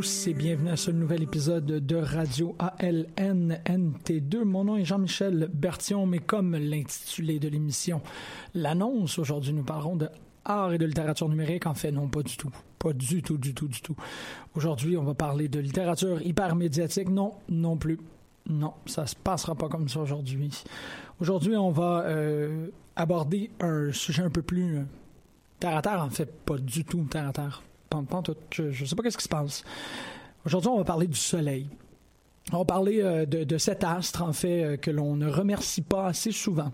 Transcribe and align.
Tous 0.00 0.28
et 0.28 0.32
bienvenue 0.32 0.70
à 0.70 0.78
ce 0.78 0.90
nouvel 0.90 1.24
épisode 1.24 1.66
de 1.66 1.96
Radio 1.96 2.56
ALNNT2. 2.58 4.44
Mon 4.44 4.64
nom 4.64 4.78
est 4.78 4.86
Jean-Michel 4.86 5.50
Bertion, 5.52 6.06
mais 6.06 6.20
comme 6.20 6.56
l'intitulé 6.56 7.38
de 7.38 7.48
l'émission 7.48 8.00
l'annonce, 8.54 9.18
aujourd'hui 9.18 9.52
nous 9.52 9.62
parlerons 9.62 9.96
de 9.96 10.08
art 10.46 10.72
et 10.72 10.78
de 10.78 10.86
littérature 10.86 11.28
numérique. 11.28 11.66
En 11.66 11.74
fait, 11.74 11.92
non, 11.92 12.08
pas 12.08 12.22
du 12.22 12.38
tout. 12.38 12.48
Pas 12.78 12.94
du 12.94 13.20
tout, 13.22 13.36
du 13.36 13.52
tout, 13.52 13.68
du 13.68 13.82
tout. 13.82 13.94
Aujourd'hui, 14.54 14.96
on 14.96 15.04
va 15.04 15.12
parler 15.12 15.48
de 15.48 15.60
littérature 15.60 16.22
hyper 16.22 16.56
médiatique. 16.56 17.10
Non, 17.10 17.34
non 17.50 17.76
plus. 17.76 17.98
Non, 18.48 18.72
ça 18.86 19.06
se 19.06 19.14
passera 19.14 19.54
pas 19.54 19.68
comme 19.68 19.90
ça 19.90 20.00
aujourd'hui. 20.00 20.62
Aujourd'hui, 21.20 21.56
on 21.56 21.72
va 21.72 22.04
euh, 22.06 22.68
aborder 22.96 23.50
un 23.60 23.92
sujet 23.92 24.22
un 24.22 24.30
peu 24.30 24.40
plus 24.40 24.78
euh, 24.78 24.82
terre 25.58 25.76
à 25.76 25.82
terre, 25.82 26.02
en 26.02 26.08
fait, 26.08 26.32
pas 26.46 26.56
du 26.56 26.86
tout 26.86 27.04
terre 27.04 27.28
à 27.28 27.32
terre. 27.34 27.62
Je, 28.52 28.62
ne 28.62 28.86
sais 28.86 28.94
pas 28.94 29.02
qu'est-ce 29.02 29.18
qui 29.18 29.24
se 29.24 29.28
passe. 29.28 29.64
Aujourd'hui, 30.46 30.70
on 30.70 30.78
va 30.78 30.84
parler 30.84 31.06
du 31.06 31.18
soleil. 31.18 31.68
On 32.52 32.58
va 32.58 32.64
parler 32.64 33.00
euh, 33.02 33.26
de, 33.26 33.58
cet 33.58 33.84
astre, 33.84 34.22
en 34.22 34.32
fait, 34.32 34.64
euh, 34.64 34.76
que 34.76 34.90
l'on 34.90 35.16
ne 35.16 35.28
remercie 35.28 35.82
pas 35.82 36.06
assez 36.06 36.32
souvent, 36.32 36.72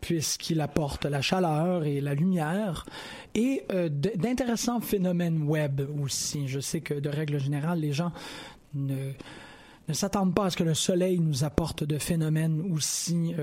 puisqu'il 0.00 0.60
apporte 0.60 1.04
la 1.06 1.20
chaleur 1.20 1.84
et 1.84 2.00
la 2.00 2.14
lumière, 2.14 2.86
et 3.34 3.64
euh, 3.72 3.88
d'intéressants 3.88 4.80
phénomènes 4.80 5.42
web 5.42 5.80
aussi. 6.02 6.46
Je 6.46 6.60
sais 6.60 6.80
que, 6.80 6.94
de 6.94 7.08
règle 7.08 7.38
générale, 7.38 7.80
les 7.80 7.92
gens 7.92 8.12
ne, 8.74 9.12
ne 9.88 9.92
s'attendent 9.94 10.34
pas 10.34 10.46
à 10.46 10.50
ce 10.50 10.56
que 10.56 10.64
le 10.64 10.74
soleil 10.74 11.18
nous 11.18 11.42
apporte 11.42 11.84
de 11.84 11.98
phénomènes 11.98 12.70
aussi 12.72 13.34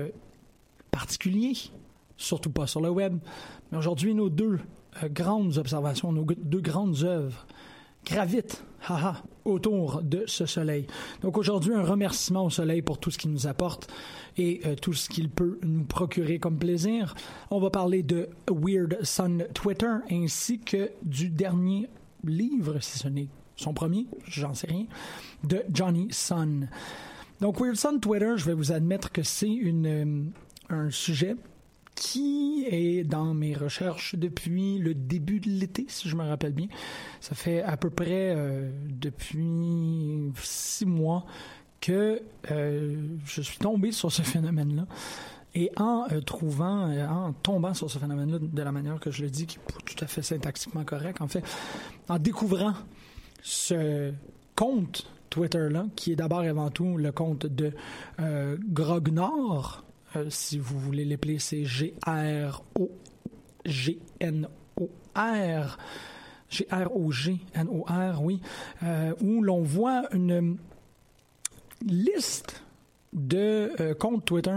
particuliers, 0.90 1.56
surtout 2.16 2.50
pas 2.50 2.66
sur 2.66 2.80
le 2.80 2.90
web. 2.90 3.18
Mais 3.70 3.78
aujourd'hui, 3.78 4.14
nos 4.14 4.30
deux 4.30 4.58
euh, 4.58 4.58
grandes 5.10 5.58
observations, 5.58 6.12
nos 6.12 6.24
deux 6.24 6.60
grandes 6.60 7.02
œuvres 7.04 7.46
gravitent 8.04 8.64
haha, 8.88 9.22
autour 9.44 10.02
de 10.02 10.24
ce 10.26 10.46
soleil. 10.46 10.86
Donc 11.22 11.36
aujourd'hui, 11.36 11.74
un 11.74 11.82
remerciement 11.82 12.44
au 12.44 12.50
soleil 12.50 12.82
pour 12.82 12.98
tout 12.98 13.10
ce 13.10 13.18
qu'il 13.18 13.32
nous 13.32 13.46
apporte 13.46 13.90
et 14.36 14.60
euh, 14.66 14.74
tout 14.76 14.92
ce 14.92 15.08
qu'il 15.08 15.30
peut 15.30 15.58
nous 15.62 15.84
procurer 15.84 16.38
comme 16.38 16.58
plaisir. 16.58 17.14
On 17.50 17.60
va 17.60 17.70
parler 17.70 18.02
de 18.02 18.28
Weird 18.50 18.98
Sun 19.02 19.46
Twitter 19.54 19.92
ainsi 20.10 20.60
que 20.60 20.90
du 21.02 21.28
dernier 21.28 21.88
livre, 22.24 22.78
si 22.80 22.98
ce 22.98 23.08
n'est 23.08 23.28
son 23.56 23.74
premier, 23.74 24.06
j'en 24.26 24.54
sais 24.54 24.68
rien, 24.68 24.86
de 25.44 25.64
Johnny 25.72 26.08
Sun. 26.10 26.68
Donc 27.40 27.60
Weird 27.60 27.76
Sun 27.76 28.00
Twitter, 28.00 28.34
je 28.36 28.44
vais 28.44 28.54
vous 28.54 28.72
admettre 28.72 29.10
que 29.10 29.22
c'est 29.22 29.58
euh, 29.64 30.24
un 30.70 30.90
sujet 30.90 31.34
qui 31.98 32.64
est 32.70 33.02
dans 33.02 33.34
mes 33.34 33.54
recherches 33.54 34.14
depuis 34.14 34.78
le 34.78 34.94
début 34.94 35.40
de 35.40 35.48
l'été, 35.48 35.84
si 35.88 36.08
je 36.08 36.14
me 36.14 36.22
rappelle 36.22 36.52
bien. 36.52 36.68
Ça 37.20 37.34
fait 37.34 37.60
à 37.60 37.76
peu 37.76 37.90
près 37.90 38.32
euh, 38.36 38.70
depuis 38.88 40.30
six 40.36 40.86
mois 40.86 41.26
que 41.80 42.22
euh, 42.52 42.96
je 43.24 43.42
suis 43.42 43.58
tombé 43.58 43.90
sur 43.90 44.12
ce 44.12 44.22
phénomène-là. 44.22 44.86
Et 45.56 45.72
en 45.76 46.06
euh, 46.12 46.20
trouvant, 46.20 46.88
en 47.08 47.32
tombant 47.32 47.74
sur 47.74 47.90
ce 47.90 47.98
phénomène-là 47.98 48.38
de 48.40 48.62
la 48.62 48.70
manière 48.70 49.00
que 49.00 49.10
je 49.10 49.22
le 49.22 49.30
dis, 49.30 49.46
qui 49.46 49.58
est 49.58 49.94
tout 49.96 50.04
à 50.04 50.06
fait 50.06 50.22
syntaxiquement 50.22 50.84
correct, 50.84 51.20
en 51.20 51.26
fait, 51.26 51.42
en 52.08 52.18
découvrant 52.20 52.74
ce 53.42 54.12
compte 54.54 55.10
Twitter-là, 55.30 55.86
qui 55.96 56.12
est 56.12 56.16
d'abord 56.16 56.44
et 56.44 56.48
avant 56.48 56.70
tout 56.70 56.96
le 56.96 57.10
compte 57.10 57.46
de 57.46 57.72
Grognard, 58.68 59.82
euh, 59.82 59.87
si 60.30 60.58
vous 60.58 60.78
voulez 60.78 61.04
l'appeler, 61.04 61.38
c'est 61.38 61.64
G-R-O-G-N-O-R. 61.64 62.58
G-R-O-G-N-O-R, 66.50 68.22
oui, 68.22 68.40
euh, 68.82 69.12
où 69.20 69.42
l'on 69.42 69.62
voit 69.62 70.04
une 70.12 70.56
liste 71.84 72.62
de 73.12 73.72
euh, 73.80 73.94
comptes 73.94 74.24
Twitter 74.24 74.56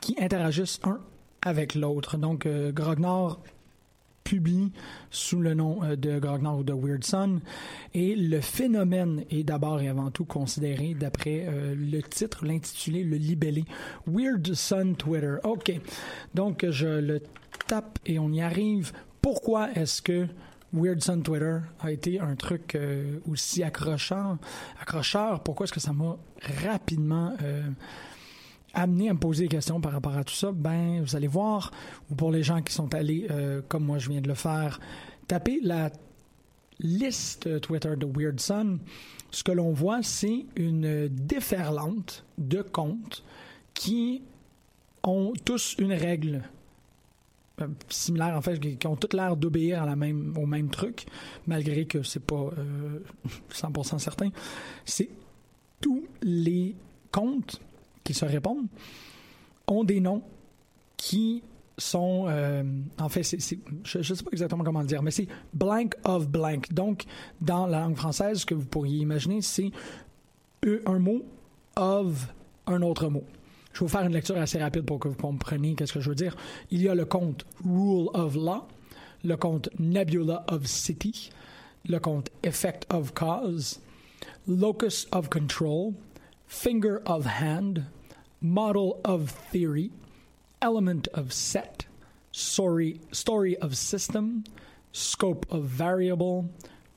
qui 0.00 0.16
interagissent 0.18 0.80
un 0.82 1.00
avec 1.42 1.76
l'autre. 1.76 2.16
Donc, 2.16 2.48
Grognard 2.48 3.38
publie 4.28 4.72
sous 5.10 5.40
le 5.40 5.54
nom 5.54 5.82
euh, 5.82 5.96
de 5.96 6.18
Grognard 6.18 6.58
ou 6.58 6.62
de 6.62 6.74
Weird 6.74 7.02
Sun. 7.02 7.40
Et 7.94 8.14
le 8.14 8.42
phénomène 8.42 9.24
est 9.30 9.42
d'abord 9.42 9.80
et 9.80 9.88
avant 9.88 10.10
tout 10.10 10.26
considéré 10.26 10.92
d'après 10.92 11.46
euh, 11.48 11.74
le 11.74 12.02
titre, 12.02 12.44
l'intitulé, 12.44 13.04
le 13.04 13.16
libellé 13.16 13.64
Weird 14.06 14.52
Sun 14.52 14.96
Twitter. 14.96 15.36
OK. 15.44 15.72
Donc, 16.34 16.66
je 16.68 17.00
le 17.00 17.22
tape 17.66 17.98
et 18.04 18.18
on 18.18 18.30
y 18.30 18.42
arrive. 18.42 18.92
Pourquoi 19.22 19.72
est-ce 19.72 20.02
que 20.02 20.26
Weird 20.74 21.02
Sun 21.02 21.22
Twitter 21.22 21.60
a 21.80 21.90
été 21.90 22.20
un 22.20 22.36
truc 22.36 22.74
euh, 22.74 23.20
aussi 23.26 23.62
accrocheur, 23.62 24.36
accrocheur? 24.78 25.42
Pourquoi 25.42 25.64
est-ce 25.64 25.72
que 25.72 25.80
ça 25.80 25.94
m'a 25.94 26.18
rapidement 26.62 27.34
amené 28.78 29.10
à 29.10 29.14
me 29.14 29.18
poser 29.18 29.44
des 29.44 29.48
questions 29.48 29.80
par 29.80 29.92
rapport 29.92 30.16
à 30.16 30.22
tout 30.22 30.34
ça, 30.34 30.52
ben 30.52 31.02
vous 31.02 31.16
allez 31.16 31.26
voir, 31.26 31.72
ou 32.10 32.14
pour 32.14 32.30
les 32.30 32.44
gens 32.44 32.62
qui 32.62 32.72
sont 32.72 32.94
allés, 32.94 33.26
euh, 33.30 33.60
comme 33.68 33.84
moi 33.84 33.98
je 33.98 34.08
viens 34.08 34.20
de 34.20 34.28
le 34.28 34.34
faire, 34.34 34.78
taper 35.26 35.58
la 35.62 35.90
liste 36.78 37.60
Twitter 37.60 37.96
de 37.96 38.06
Weird 38.06 38.38
Sun, 38.38 38.78
ce 39.32 39.42
que 39.42 39.50
l'on 39.50 39.72
voit, 39.72 40.02
c'est 40.02 40.46
une 40.54 41.08
déferlante 41.08 42.24
de 42.38 42.62
comptes 42.62 43.24
qui 43.74 44.22
ont 45.02 45.32
tous 45.44 45.74
une 45.78 45.92
règle 45.92 46.44
euh, 47.60 47.66
similaire 47.88 48.36
en 48.36 48.42
fait, 48.42 48.60
qui 48.60 48.86
ont 48.86 48.96
toutes 48.96 49.14
l'air 49.14 49.36
d'obéir 49.36 49.82
à 49.82 49.86
la 49.86 49.96
même, 49.96 50.36
au 50.38 50.46
même 50.46 50.70
truc, 50.70 51.06
malgré 51.48 51.84
que 51.84 52.04
c'est 52.04 52.24
pas 52.24 52.50
100% 53.50 53.94
euh, 53.94 53.98
certain. 53.98 54.30
C'est 54.84 55.10
tous 55.80 56.06
les 56.22 56.76
comptes 57.10 57.60
qui 58.08 58.14
se 58.14 58.24
répondent 58.24 58.66
ont 59.66 59.84
des 59.84 60.00
noms 60.00 60.22
qui 60.96 61.42
sont, 61.76 62.24
euh, 62.26 62.64
en 62.98 63.08
fait, 63.10 63.22
je 63.22 63.98
ne 63.98 64.02
sais 64.02 64.24
pas 64.24 64.30
exactement 64.32 64.64
comment 64.64 64.82
dire, 64.82 65.02
mais 65.02 65.10
c'est 65.10 65.28
blank 65.52 65.94
of 66.04 66.26
blank. 66.26 66.72
Donc, 66.72 67.04
dans 67.42 67.66
la 67.66 67.80
langue 67.80 67.96
française, 67.96 68.38
ce 68.38 68.46
que 68.46 68.54
vous 68.54 68.64
pourriez 68.64 68.98
imaginer, 68.98 69.42
c'est 69.42 69.70
un 70.86 70.98
mot 70.98 71.22
of 71.76 72.32
un 72.66 72.80
autre 72.80 73.08
mot. 73.08 73.24
Je 73.74 73.80
vais 73.80 73.86
vous 73.86 73.92
faire 73.92 74.06
une 74.06 74.12
lecture 74.14 74.38
assez 74.38 74.58
rapide 74.58 74.86
pour 74.86 74.98
que 74.98 75.08
vous 75.08 75.14
compreniez 75.14 75.74
qu'est-ce 75.74 75.92
que 75.92 76.00
je 76.00 76.08
veux 76.08 76.16
dire. 76.16 76.34
Il 76.70 76.80
y 76.80 76.88
a 76.88 76.94
le 76.94 77.04
compte 77.04 77.44
Rule 77.62 78.08
of 78.14 78.34
Law, 78.34 78.66
le 79.22 79.36
compte 79.36 79.68
Nebula 79.78 80.44
of 80.48 80.66
City, 80.66 81.30
le 81.86 81.98
compte 81.98 82.30
Effect 82.42 82.86
of 82.90 83.12
Cause, 83.12 83.80
Locus 84.48 85.06
of 85.12 85.28
Control, 85.28 85.92
Finger 86.46 86.96
of 87.04 87.26
Hand, 87.26 87.84
model 88.40 89.00
of 89.04 89.30
theory, 89.30 89.90
element 90.62 91.08
of 91.08 91.32
set, 91.32 91.86
story, 92.32 93.00
story 93.12 93.56
of 93.58 93.76
system, 93.76 94.44
scope 94.92 95.46
of 95.50 95.64
variable, 95.64 96.48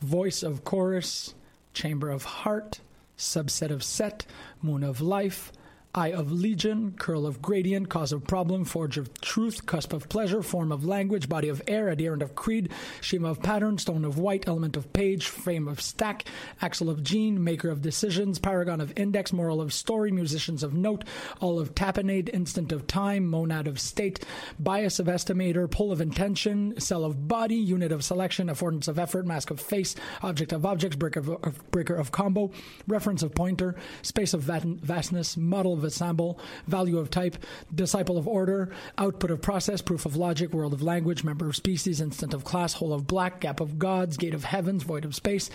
voice 0.01 0.43
of 0.43 0.63
chorus, 0.63 1.33
chamber 1.73 2.09
of 2.09 2.23
heart, 2.23 2.81
subset 3.17 3.71
of 3.71 3.83
set, 3.83 4.25
moon 4.61 4.83
of 4.83 5.01
life, 5.01 5.51
Eye 5.93 6.13
of 6.13 6.31
legion, 6.31 6.93
curl 6.97 7.25
of 7.25 7.41
gradient, 7.41 7.89
cause 7.89 8.13
of 8.13 8.25
problem, 8.25 8.63
forge 8.63 8.97
of 8.97 9.13
truth, 9.19 9.65
cusp 9.65 9.91
of 9.91 10.07
pleasure, 10.07 10.41
form 10.41 10.71
of 10.71 10.85
language, 10.85 11.27
body 11.27 11.49
of 11.49 11.61
air, 11.67 11.89
adherent 11.89 12.21
of 12.21 12.33
creed, 12.33 12.71
schema 13.01 13.27
of 13.27 13.41
pattern, 13.41 13.77
stone 13.77 14.05
of 14.05 14.17
white, 14.17 14.47
element 14.47 14.77
of 14.77 14.93
page, 14.93 15.27
frame 15.27 15.67
of 15.67 15.81
stack, 15.81 16.23
axle 16.61 16.89
of 16.89 17.03
gene, 17.03 17.43
maker 17.43 17.69
of 17.69 17.81
decisions, 17.81 18.39
paragon 18.39 18.79
of 18.79 18.97
index, 18.97 19.33
moral 19.33 19.59
of 19.59 19.73
story, 19.73 20.13
musicians 20.13 20.63
of 20.63 20.73
note, 20.73 21.03
all 21.41 21.59
of 21.59 21.75
tapenade, 21.75 22.29
instant 22.33 22.71
of 22.71 22.87
time, 22.87 23.27
monad 23.27 23.67
of 23.67 23.77
state, 23.77 24.23
bias 24.59 24.97
of 24.97 25.07
estimator, 25.07 25.69
pull 25.69 25.91
of 25.91 25.99
intention, 25.99 26.73
cell 26.79 27.03
of 27.03 27.27
body, 27.27 27.57
unit 27.57 27.91
of 27.91 28.01
selection, 28.01 28.47
affordance 28.47 28.87
of 28.87 28.97
effort, 28.97 29.25
mask 29.25 29.51
of 29.51 29.59
face, 29.59 29.93
object 30.21 30.53
of 30.53 30.65
objects, 30.65 30.95
breaker 30.95 31.19
of, 31.19 31.29
of 31.43 31.71
breaker 31.71 31.95
of 31.95 32.13
combo, 32.13 32.49
reference 32.87 33.23
of 33.23 33.35
pointer, 33.35 33.75
space 34.03 34.33
of 34.33 34.43
vastness, 34.43 35.35
model 35.35 35.73
of 35.73 35.80
ensemble, 35.83 36.39
value 36.67 36.97
of 36.97 37.09
type, 37.09 37.37
disciple 37.73 38.17
of 38.17 38.27
order, 38.27 38.69
output 38.97 39.31
of 39.31 39.41
process, 39.41 39.81
proof 39.81 40.05
of 40.05 40.15
logic, 40.15 40.53
world 40.53 40.73
of 40.73 40.81
language, 40.81 41.23
member 41.23 41.47
of 41.47 41.55
species, 41.55 42.01
instant 42.01 42.33
of 42.33 42.43
class, 42.43 42.73
whole 42.73 42.93
of 42.93 43.07
black, 43.07 43.41
gap 43.41 43.59
of 43.59 43.77
gods, 43.77 44.17
gate 44.17 44.33
of 44.33 44.43
heavens, 44.43 44.83
void 44.83 45.05
of 45.05 45.15
space, 45.15 45.49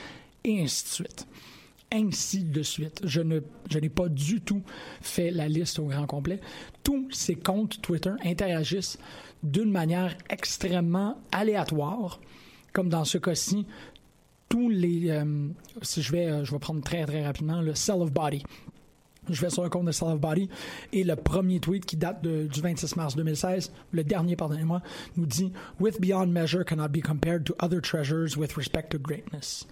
et 0.45 0.61
ainsi 0.61 0.85
de 0.85 0.95
suite. 0.95 1.27
Ainsi 1.93 2.43
de 2.43 2.63
suite. 2.63 3.01
Je 3.05 3.21
n'ai 3.21 3.89
pas 3.89 4.09
du 4.09 4.41
tout 4.41 4.63
fait 5.01 5.31
la 5.31 5.49
liste 5.49 5.79
au 5.79 5.85
grand 5.85 6.07
complet. 6.07 6.41
Tous 6.83 7.09
ces 7.13 7.37
comptes 7.37 7.81
Twitter 7.81 8.13
interagissent 8.25 8.99
d'une 9.43 9.71
manière 9.71 10.17
extrêmement 10.29 11.19
aléatoire, 11.31 12.21
comme 12.73 12.89
dans 12.89 13.05
ce 13.05 13.19
cas-ci, 13.19 13.67
tous 14.49 14.69
les, 14.69 15.11
euh, 15.11 15.49
si 15.83 16.03
je 16.03 16.13
vais, 16.13 16.27
euh, 16.27 16.45
je 16.45 16.53
vais 16.53 16.59
prendre 16.59 16.83
très 16.83 17.05
très 17.05 17.25
rapidement 17.25 17.61
le 17.61 17.75
Cell 17.75 18.01
of 18.01 18.13
Body. 18.13 18.43
Je 19.29 19.41
vais 19.41 19.51
sur 19.51 19.63
le 19.63 19.71
compte 19.71 19.87
de 19.87 19.93
Self 19.93 20.21
Body 20.21 20.49
et 20.93 21.05
le 21.05 21.17
premier 21.17 21.61
tweet 21.61 21.85
qui 21.85 21.97
date 21.97 22.23
du 22.23 22.61
26 22.61 22.97
mars 22.97 23.17
2016, 23.17 23.73
le 23.93 24.05
dernier, 24.05 24.37
pardonnez-moi, 24.37 24.83
nous 25.17 25.27
dit 25.27 25.53
With 25.81 26.01
beyond 26.01 26.27
measure 26.27 26.65
cannot 26.65 26.89
be 26.89 27.01
compared 27.03 27.45
to 27.45 27.55
other 27.61 27.81
treasures 27.81 28.37
with 28.37 28.57
respect 28.57 28.91
to 28.91 28.99
greatness. 28.99 29.67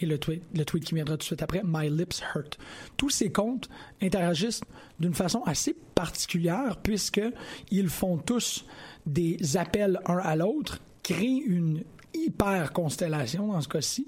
et 0.00 0.06
le 0.06 0.18
tweet, 0.18 0.42
le 0.54 0.64
tweet 0.64 0.84
qui 0.84 0.94
viendra 0.94 1.14
tout 1.14 1.18
de 1.18 1.24
suite 1.24 1.42
après, 1.42 1.62
My 1.64 1.88
Lips 1.88 2.22
Hurt. 2.34 2.58
Tous 2.96 3.10
ces 3.10 3.30
comptes 3.30 3.68
interagissent 4.00 4.62
d'une 4.98 5.14
façon 5.14 5.42
assez 5.44 5.74
particulière 5.94 6.78
puisqu'ils 6.82 7.88
font 7.88 8.18
tous 8.18 8.64
des 9.06 9.56
appels 9.56 10.00
un 10.06 10.18
à 10.18 10.36
l'autre, 10.36 10.78
créent 11.02 11.42
une 11.44 11.84
hyper 12.14 12.72
constellation 12.72 13.48
dans 13.48 13.60
ce 13.60 13.68
cas-ci, 13.68 14.06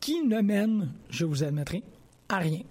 qui 0.00 0.22
ne 0.22 0.40
mène, 0.40 0.92
je 1.10 1.24
vous 1.24 1.44
admettrai, 1.44 1.82
à 2.28 2.38
rien. 2.38 2.62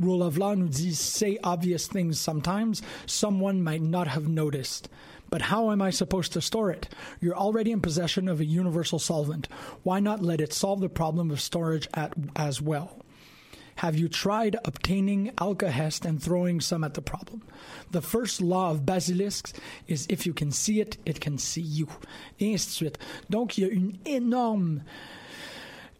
Rule 0.00 0.22
of 0.22 0.38
Law 0.38 0.54
nous 0.54 0.68
dit 0.68 0.94
Say 0.94 1.38
obvious 1.44 1.86
things 1.86 2.18
sometimes, 2.18 2.82
someone 3.06 3.62
might 3.62 3.82
not 3.82 4.08
have 4.08 4.28
noticed. 4.28 4.88
But 5.30 5.42
how 5.42 5.70
am 5.70 5.82
I 5.82 5.90
supposed 5.90 6.32
to 6.34 6.40
store 6.40 6.70
it? 6.70 6.88
You're 7.20 7.36
already 7.36 7.72
in 7.72 7.80
possession 7.80 8.28
of 8.28 8.40
a 8.40 8.44
universal 8.44 8.98
solvent. 8.98 9.48
Why 9.82 10.00
not 10.00 10.22
let 10.22 10.40
it 10.40 10.52
solve 10.52 10.80
the 10.80 10.88
problem 10.88 11.30
of 11.30 11.40
storage 11.40 11.88
at, 11.94 12.12
as 12.36 12.60
well? 12.60 13.04
Have 13.76 13.98
you 13.98 14.08
tried 14.08 14.56
obtaining 14.64 15.32
alkahest 15.36 16.04
and 16.04 16.22
throwing 16.22 16.60
some 16.60 16.84
at 16.84 16.94
the 16.94 17.02
problem? 17.02 17.42
The 17.90 18.00
first 18.02 18.40
law 18.40 18.70
of 18.70 18.86
basilisks 18.86 19.52
is 19.88 20.06
if 20.08 20.26
you 20.26 20.32
can 20.32 20.52
see 20.52 20.80
it, 20.80 20.96
it 21.04 21.20
can 21.20 21.38
see 21.38 21.62
you. 21.62 21.88
Et 22.38 22.52
ainsi 22.52 22.68
de 22.68 22.72
suite. 22.72 22.98
Donc, 23.28 23.58
il 23.58 23.64
y 23.64 23.66
a 23.68 23.72
une 23.72 23.98
énorme 24.04 24.82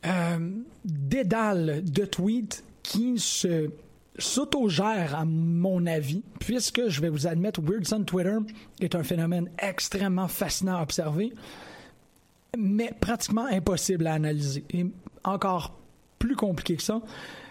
euh, 0.05 0.63
dédale 0.85 1.83
de 1.85 2.05
tweets 2.05 2.63
qui 2.85 3.19
se 3.19 3.71
s'autogère, 4.19 5.15
à 5.17 5.25
mon 5.25 5.87
avis, 5.87 6.23
puisque 6.39 6.89
je 6.89 7.01
vais 7.01 7.09
vous 7.09 7.27
admettre, 7.27 7.61
Weirdson 7.61 8.05
Twitter 8.05 8.37
est 8.81 8.95
un 8.95 9.03
phénomène 9.03 9.51
extrêmement 9.59 10.29
fascinant 10.29 10.77
à 10.77 10.83
observer, 10.83 11.33
mais 12.57 12.93
pratiquement 13.01 13.47
impossible 13.47 14.07
à 14.07 14.15
analyser. 14.15 14.65
Et 14.71 14.87
encore 15.25 15.79
plus 16.19 16.37
compliqué 16.37 16.77
que 16.77 16.83
ça, 16.83 17.01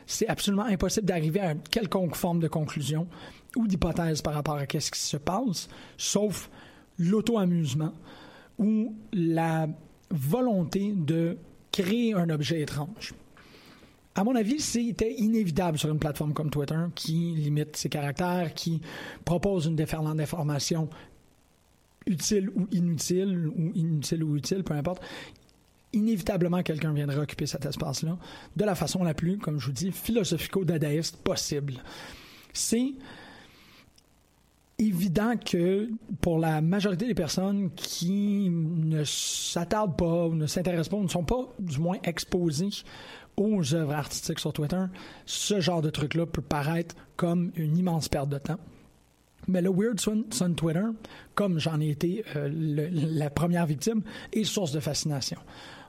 c'est 0.06 0.28
absolument 0.28 0.66
impossible 0.66 1.06
d'arriver 1.06 1.40
à 1.40 1.56
quelconque 1.56 2.16
forme 2.16 2.40
de 2.40 2.48
conclusion 2.48 3.08
ou 3.56 3.68
d'hypothèse 3.68 4.22
par 4.22 4.34
rapport 4.34 4.56
à 4.56 4.66
ce 4.68 4.92
qui 4.92 5.00
se 5.00 5.18
passe, 5.18 5.68
sauf 5.98 6.50
l'auto-amusement 6.98 7.94
ou 8.58 8.96
la 9.12 9.68
volonté 10.10 10.94
de 10.96 11.38
créer 11.72 12.14
un 12.14 12.30
objet 12.30 12.62
étrange 12.62 13.14
à 14.16 14.24
mon 14.24 14.36
avis, 14.36 14.60
c'était 14.60 15.14
inévitable 15.14 15.78
sur 15.78 15.90
une 15.90 16.00
plateforme 16.00 16.34
comme 16.34 16.50
Twitter 16.50 16.80
qui 16.94 17.34
limite 17.36 17.76
ses 17.76 17.90
caractères, 17.90 18.54
qui 18.54 18.82
propose 19.26 19.66
une 19.66 19.76
déferlante 19.76 20.18
d'informations 20.18 20.90
utile 22.06 22.50
ou 22.56 22.68
inutile, 22.72 23.48
ou 23.48 23.72
inutile 23.76 24.24
ou 24.24 24.36
utile, 24.36 24.64
peu 24.64 24.74
importe. 24.74 25.02
Inévitablement, 25.94 26.62
quelqu'un 26.64 26.94
viendra 26.94 27.22
occuper 27.22 27.46
cet 27.46 27.66
espace-là 27.66 28.18
de 28.56 28.66
la 28.66 28.76
façon 28.76 29.04
la 29.04 29.14
plus, 29.14 29.38
comme 29.38 29.60
je 29.60 29.68
vous 29.68 29.72
dis, 29.72 29.92
philosophico-dadaïste 29.92 31.18
possible. 31.18 31.76
C'est 32.52 32.94
évident 34.80 35.36
que 35.38 35.90
pour 36.20 36.40
la 36.40 36.62
majorité 36.62 37.08
des 37.08 37.14
personnes 37.14 37.72
qui 37.76 38.50
ne 38.50 39.04
s'attardent 39.04 39.96
pas 39.96 40.28
ou 40.28 40.36
ne 40.36 40.48
s'intéressent 40.48 40.90
pas 40.90 40.98
ou 40.98 41.04
ne 41.04 41.08
sont 41.08 41.24
pas 41.24 41.48
du 41.60 41.80
moins 41.80 41.98
exposées 42.04 42.84
aux 43.38 43.74
œuvres 43.74 43.94
artistiques 43.94 44.40
sur 44.40 44.54
Twitter, 44.54 44.84
ce 45.26 45.60
genre 45.60 45.82
de 45.82 45.90
truc-là 45.90 46.26
peut 46.26 46.42
paraître 46.42 46.96
comme 47.16 47.52
une 47.56 47.78
immense 47.78 48.10
perte 48.10 48.30
de 48.30 48.38
temps. 48.38 48.60
Mais 49.48 49.62
le 49.62 49.70
Weird 49.70 50.00
Sun, 50.00 50.56
Twitter, 50.56 50.86
comme 51.36 51.60
j'en 51.60 51.82
ai 51.82 51.90
été 51.90 52.24
euh, 52.36 52.50
la 52.52 53.30
première 53.30 53.66
victime, 53.66 54.02
est 54.32 54.46
source 54.46 54.72
de 54.72 54.80
fascination. 54.80 55.38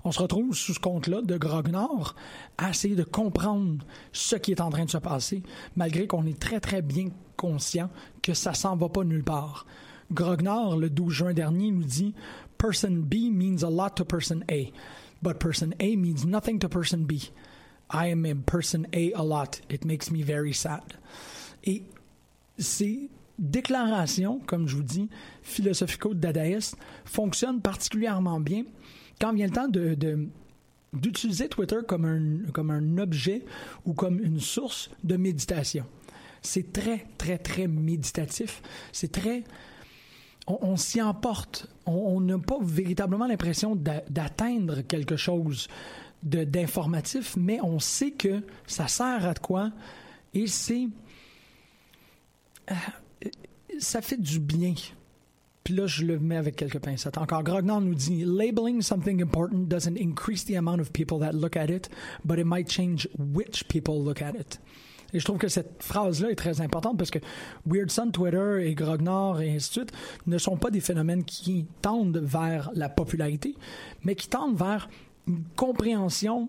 On 0.02 0.12
se 0.12 0.20
retrouve 0.20 0.55
sous 0.55 0.75
ce 0.75 0.81
compte-là 0.81 1.23
de 1.23 1.37
Grognard 1.38 2.14
à 2.58 2.70
essayer 2.70 2.96
de 2.96 3.05
comprendre 3.05 3.85
ce 4.12 4.37
qui 4.37 4.50
est 4.50 4.61
en 4.61 4.70
train 4.70 4.85
de 4.85 4.91
se 4.91 4.99
passer, 4.99 5.43
malgré 5.76 6.06
qu'on 6.06 6.26
est 6.26 6.38
très 6.38 6.61
très 6.61 6.82
bien 6.82 7.08
conscient 7.37 7.88
que 8.23 8.35
ça 8.35 8.55
s'en 8.55 8.76
va 8.76 8.88
pas 8.88 9.05
nulle 9.05 9.25
part. 9.25 9.67
Grognard, 10.12 10.76
le 10.76 10.91
12 10.91 11.12
juin 11.12 11.32
dernier, 11.32 11.70
nous 11.70 11.85
dit 11.85 12.14
Person 12.58 13.02
B 13.02 13.31
means 13.31 13.62
a 13.62 13.70
lot 13.70 13.94
to 13.96 14.05
person 14.05 14.41
A 14.50 14.70
but 15.24 15.40
person 15.40 15.74
A 15.80 15.96
means 15.96 16.24
nothing 16.24 16.60
to 16.60 16.68
person 16.68 17.06
B. 17.06 17.30
I 17.90 18.06
am 18.08 18.24
in 18.24 18.42
person 18.42 18.86
A 18.92 19.12
a 19.12 19.22
lot. 19.22 19.60
It 19.68 19.84
makes 19.84 20.10
me 20.10 20.22
very 20.22 20.52
sad. 20.52 20.82
Et 21.64 21.82
ces 22.58 23.08
déclarations, 23.38 24.38
comme 24.46 24.68
je 24.68 24.76
vous 24.76 24.82
dis, 24.82 25.08
philosophico-dadaïstes, 25.42 26.76
fonctionnent 27.04 27.60
particulièrement 27.60 28.38
bien 28.38 28.64
quand 29.20 29.32
vient 29.32 29.46
le 29.46 29.52
temps 29.52 29.68
d'utiliser 30.92 31.48
Twitter 31.48 31.78
comme 31.88 32.04
un, 32.04 32.50
comme 32.52 32.70
un 32.70 32.98
objet 32.98 33.44
ou 33.84 33.94
comme 33.94 34.20
une 34.20 34.40
source 34.40 34.90
de 35.02 35.16
méditation. 35.16 35.86
C'est 36.42 36.72
très, 36.72 37.06
très, 37.16 37.38
très 37.38 37.66
méditatif. 37.66 38.60
C'est 38.92 39.10
très 39.10 39.44
on, 40.46 40.76
s'y 40.76 41.00
emporte. 41.00 41.69
On 41.87 42.20
n'a 42.20 42.38
pas 42.38 42.58
véritablement 42.61 43.26
l'impression 43.26 43.76
d'atteindre 43.76 44.82
quelque 44.82 45.17
chose 45.17 45.69
d'informatif, 46.23 47.37
mais 47.37 47.61
on 47.62 47.79
sait 47.79 48.12
que 48.12 48.43
ça 48.67 48.88
sert 48.88 49.26
à 49.26 49.35
quoi 49.35 49.73
et 50.32 50.46
c'est. 50.46 50.88
Euh, 52.70 52.75
ça 53.79 54.01
fait 54.01 54.20
du 54.20 54.41
bien. 54.41 54.74
Puis 55.65 55.74
là, 55.74 55.86
je 55.86 56.05
le 56.05 56.19
mets 56.19 56.36
avec 56.36 56.56
quelques 56.56 56.79
pincettes. 56.79 57.17
Encore, 57.17 57.43
Grognan 57.43 57.81
nous 57.81 57.94
dit 57.94 58.24
Labeling 58.24 58.82
something 58.82 59.22
important 59.22 59.67
doesn't 59.67 59.96
increase 59.98 60.44
the 60.44 60.56
amount 60.56 60.81
of 60.81 60.93
people 60.93 61.19
that 61.20 61.32
look 61.32 61.56
at 61.56 61.70
it, 61.70 61.89
but 62.24 62.39
it 62.39 62.44
might 62.44 62.69
change 62.69 63.08
which 63.19 63.67
people 63.69 64.03
look 64.03 64.20
at 64.20 64.34
it. 64.34 64.60
Et 65.14 65.20
je 65.20 65.24
trouve 65.24 65.38
que 65.38 65.48
cette 65.48 65.80
phrase-là 65.80 66.30
est 66.30 66.34
très 66.34 66.60
importante 66.60 66.98
parce 66.98 67.10
que 67.10 67.20
Weird 67.66 67.90
Sun, 67.90 68.10
Twitter 68.10 68.68
et 68.68 68.74
Grognard 68.74 69.40
et 69.40 69.54
ainsi 69.54 69.68
de 69.68 69.72
suite 69.74 69.92
ne 70.26 70.36
sont 70.38 70.56
pas 70.56 70.70
des 70.70 70.80
phénomènes 70.80 71.24
qui 71.24 71.66
tendent 71.80 72.18
vers 72.18 72.70
la 72.74 72.88
popularité, 72.88 73.54
mais 74.02 74.16
qui 74.16 74.28
tendent 74.28 74.58
vers 74.58 74.88
une 75.28 75.44
compréhension, 75.56 76.48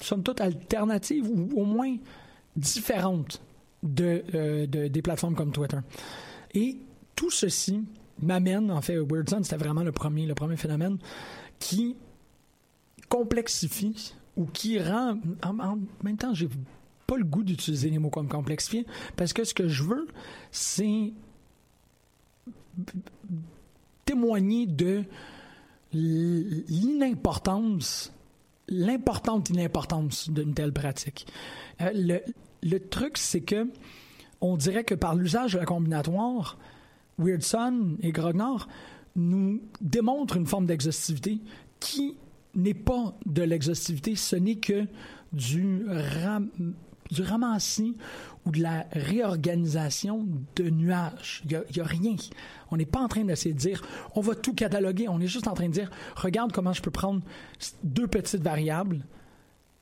somme 0.00 0.22
toute, 0.22 0.40
alternative 0.40 1.28
ou 1.28 1.60
au 1.60 1.64
moins 1.64 1.94
différente 2.56 3.42
de, 3.82 4.24
euh, 4.34 4.66
des 4.66 5.02
plateformes 5.02 5.34
comme 5.34 5.52
Twitter. 5.52 5.78
Et 6.54 6.78
tout 7.14 7.30
ceci 7.30 7.84
m'amène, 8.22 8.70
en 8.70 8.80
fait, 8.80 8.96
Weird 8.96 9.28
Sun, 9.28 9.44
c'était 9.44 9.56
vraiment 9.56 9.82
le 9.82 9.92
premier, 9.92 10.24
le 10.24 10.34
premier 10.34 10.56
phénomène 10.56 10.96
qui 11.58 11.96
complexifie 13.10 14.14
ou 14.36 14.46
qui 14.46 14.78
rend, 14.78 15.18
en, 15.44 15.58
en 15.58 15.78
même 16.02 16.16
temps, 16.16 16.32
j'ai 16.32 16.48
pas 17.10 17.16
le 17.16 17.24
goût 17.24 17.42
d'utiliser 17.42 17.90
les 17.90 17.98
mots 17.98 18.08
comme 18.08 18.28
complexifié 18.28 18.86
parce 19.16 19.32
que 19.32 19.42
ce 19.42 19.52
que 19.52 19.66
je 19.66 19.82
veux, 19.82 20.06
c'est 20.52 21.12
témoigner 24.04 24.68
de 24.68 25.02
l'inimportance, 25.92 28.12
l'importante 28.68 29.50
inimportance 29.50 30.30
d'une 30.30 30.54
telle 30.54 30.72
pratique. 30.72 31.26
Euh, 31.80 31.90
le, 31.92 32.20
le, 32.62 32.78
truc, 32.78 33.18
c'est 33.18 33.40
que 33.40 33.68
on 34.40 34.56
dirait 34.56 34.84
que 34.84 34.94
par 34.94 35.16
l'usage 35.16 35.54
de 35.54 35.58
la 35.58 35.64
combinatoire, 35.64 36.58
Weirdson 37.18 37.96
et 38.02 38.12
Grognard 38.12 38.68
nous 39.16 39.60
démontrent 39.80 40.36
une 40.36 40.46
forme 40.46 40.66
d'exhaustivité 40.66 41.40
qui 41.80 42.16
n'est 42.54 42.72
pas 42.72 43.18
de 43.26 43.42
l'exhaustivité, 43.42 44.14
ce 44.14 44.36
n'est 44.36 44.58
que 44.58 44.86
du 45.32 45.84
ram 45.88 46.48
du 47.10 47.22
ramassis 47.22 47.96
ou 48.46 48.50
de 48.50 48.60
la 48.62 48.86
réorganisation 48.92 50.26
de 50.56 50.70
nuages. 50.70 51.42
Il 51.44 51.62
n'y 51.74 51.80
a, 51.80 51.84
rien. 51.84 52.16
On 52.70 52.76
n'est 52.76 52.86
pas 52.86 53.00
en 53.00 53.08
train 53.08 53.24
d'essayer 53.24 53.54
de 53.54 53.58
dire 53.58 53.82
on 54.14 54.20
va 54.20 54.34
tout 54.34 54.54
cataloguer. 54.54 55.08
On 55.08 55.20
est 55.20 55.26
juste 55.26 55.48
en 55.48 55.54
train 55.54 55.68
de 55.68 55.72
dire 55.72 55.90
regarde 56.16 56.52
comment 56.52 56.72
je 56.72 56.82
peux 56.82 56.90
prendre 56.90 57.22
deux 57.82 58.06
petites 58.06 58.42
variables 58.42 59.04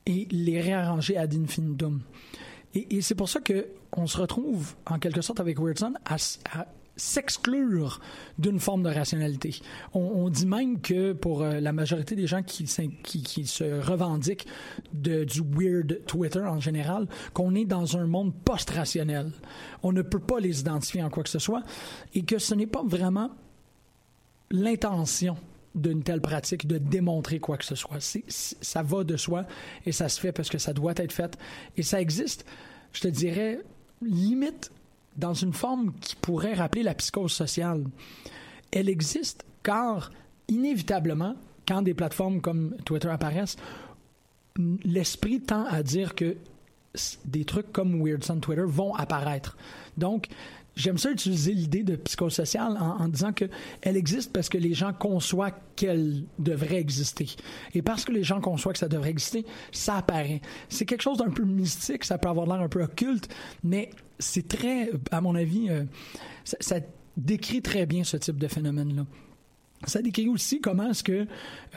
et 0.05 0.27
les 0.31 0.61
réarranger 0.61 1.17
ad 1.17 1.33
infinitum. 1.33 2.01
Et, 2.73 2.97
et 2.97 3.01
c'est 3.01 3.15
pour 3.15 3.29
ça 3.29 3.39
qu'on 3.91 4.07
se 4.07 4.17
retrouve 4.17 4.75
en 4.85 4.99
quelque 4.99 5.21
sorte 5.21 5.39
avec 5.39 5.59
Weirdson 5.59 5.93
à 6.05 6.17
s'exclure 6.99 7.99
d'une 8.37 8.59
forme 8.59 8.83
de 8.83 8.89
rationalité. 8.89 9.59
On, 9.93 10.29
dit 10.29 10.45
même 10.45 10.81
que 10.81 11.13
pour 11.13 11.41
euh, 11.41 11.59
la 11.59 11.73
majorité 11.73 12.15
des 12.15 12.27
gens 12.27 12.43
qui, 12.43 12.67
se 12.67 13.81
revendiquent 13.81 14.47
du 14.93 15.41
weird 15.41 16.01
Twitter 16.05 16.41
en 16.41 16.59
général, 16.59 17.07
qu'on 17.33 17.55
est 17.55 17.65
dans 17.65 17.97
un 17.97 18.05
monde 18.05 18.33
post-rationnel. 18.45 19.31
On 19.83 19.91
ne 19.91 20.01
peut 20.01 20.19
pas 20.19 20.39
les 20.39 20.59
identifier 20.59 21.01
en 21.03 21.09
quoi 21.09 21.23
que 21.23 21.29
ce 21.29 21.39
soit 21.39 21.63
et 22.13 22.23
que 22.23 22.37
ce 22.37 22.53
n'est 22.53 22.67
pas 22.67 22.83
vraiment 22.83 23.31
l'intention 24.51 25.37
d'une 25.75 26.03
telle 26.03 26.21
pratique 26.21 26.67
de 26.67 26.77
démontrer 26.77 27.39
quoi 27.39 27.57
que 27.57 27.65
ce 27.65 27.75
soit. 27.75 27.99
ça 28.27 28.83
va 28.83 29.03
de 29.03 29.17
soi 29.17 29.45
et 29.85 29.91
ça 29.91 30.09
se 30.09 30.19
fait 30.19 30.31
parce 30.31 30.49
que 30.49 30.57
ça 30.57 30.73
doit 30.73 30.93
être 30.97 31.13
fait 31.13 31.37
et 31.77 31.83
ça 31.83 32.01
existe, 32.01 32.45
je 32.91 33.01
te 33.01 33.07
dirais, 33.07 33.61
limite 34.01 34.71
dans 35.19 35.33
une 35.33 35.53
forme 35.53 35.93
qui 36.01 36.15
pourrait 36.15 36.53
rappeler 36.53 36.83
la 36.83 36.95
psychose 36.95 37.33
sociale. 37.33 37.83
Elle 38.71 38.89
existe 38.89 39.45
car, 39.63 40.11
inévitablement, 40.47 41.35
quand 41.67 41.81
des 41.81 41.93
plateformes 41.93 42.41
comme 42.41 42.75
Twitter 42.85 43.09
apparaissent, 43.09 43.57
l'esprit 44.83 45.41
tend 45.41 45.65
à 45.65 45.83
dire 45.83 46.15
que 46.15 46.37
des 47.25 47.45
trucs 47.45 47.71
comme 47.71 48.03
Weird 48.03 48.23
Sun 48.23 48.41
Twitter 48.41 48.63
vont 48.65 48.95
apparaître. 48.95 49.57
Donc, 49.97 50.27
j'aime 50.79 50.97
ça 50.97 51.11
utiliser 51.11 51.53
l'idée 51.53 51.83
de 51.83 51.95
psychosocial 51.97 52.77
en, 52.77 53.03
en 53.03 53.07
disant 53.07 53.33
qu'elle 53.33 53.97
existe 53.97 54.31
parce 54.31 54.49
que 54.49 54.57
les 54.57 54.73
gens 54.73 54.93
conçoivent 54.93 55.53
qu'elle 55.75 56.23
devrait 56.39 56.79
exister. 56.79 57.27
Et 57.73 57.81
parce 57.81 58.05
que 58.05 58.11
les 58.11 58.23
gens 58.23 58.39
conçoivent 58.39 58.73
que 58.73 58.79
ça 58.79 58.87
devrait 58.87 59.09
exister, 59.09 59.45
ça 59.71 59.97
apparaît. 59.97 60.41
C'est 60.69 60.85
quelque 60.85 61.01
chose 61.01 61.17
d'un 61.17 61.29
peu 61.29 61.43
mystique, 61.43 62.05
ça 62.05 62.17
peut 62.17 62.29
avoir 62.29 62.47
l'air 62.47 62.61
un 62.61 62.69
peu 62.69 62.81
occulte, 62.81 63.29
mais 63.63 63.89
c'est 64.19 64.47
très, 64.47 64.89
à 65.11 65.21
mon 65.21 65.35
avis, 65.35 65.69
euh, 65.69 65.83
ça, 66.43 66.77
décrit 67.17 67.61
très 67.61 67.85
bien 67.85 68.05
ce 68.05 68.15
type 68.15 68.37
de 68.37 68.47
phénomène-là. 68.47 69.05
Ça 69.85 70.01
décrit 70.01 70.29
aussi 70.29 70.61
comment 70.61 70.91
est-ce 70.91 71.03
que 71.03 71.27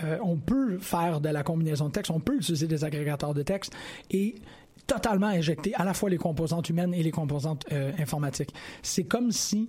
euh, 0.05 0.19
on 0.23 0.37
peut 0.37 0.79
faire 0.79 1.21
de 1.21 1.29
la 1.29 1.43
combinaison 1.43 1.87
de 1.87 1.93
texte, 1.93 2.13
on 2.13 2.21
peut 2.21 2.37
utiliser 2.37 2.69
des 2.69 2.85
agrégateurs 2.85 3.35
de 3.35 3.43
texte 3.43 3.73
et 4.11 4.37
totalement 4.87 5.29
injecter 5.29 5.75
à 5.75 5.85
la 5.85 5.95
fois 5.95 6.11
les 6.11 6.19
composantes 6.19 6.69
humaines 6.69 6.95
et 6.95 7.03
les 7.03 7.11
composantes 7.11 7.65
euh, 7.73 7.93
informatiques. 7.99 8.53
C'est 8.83 9.05
comme 9.05 9.33
si 9.33 9.69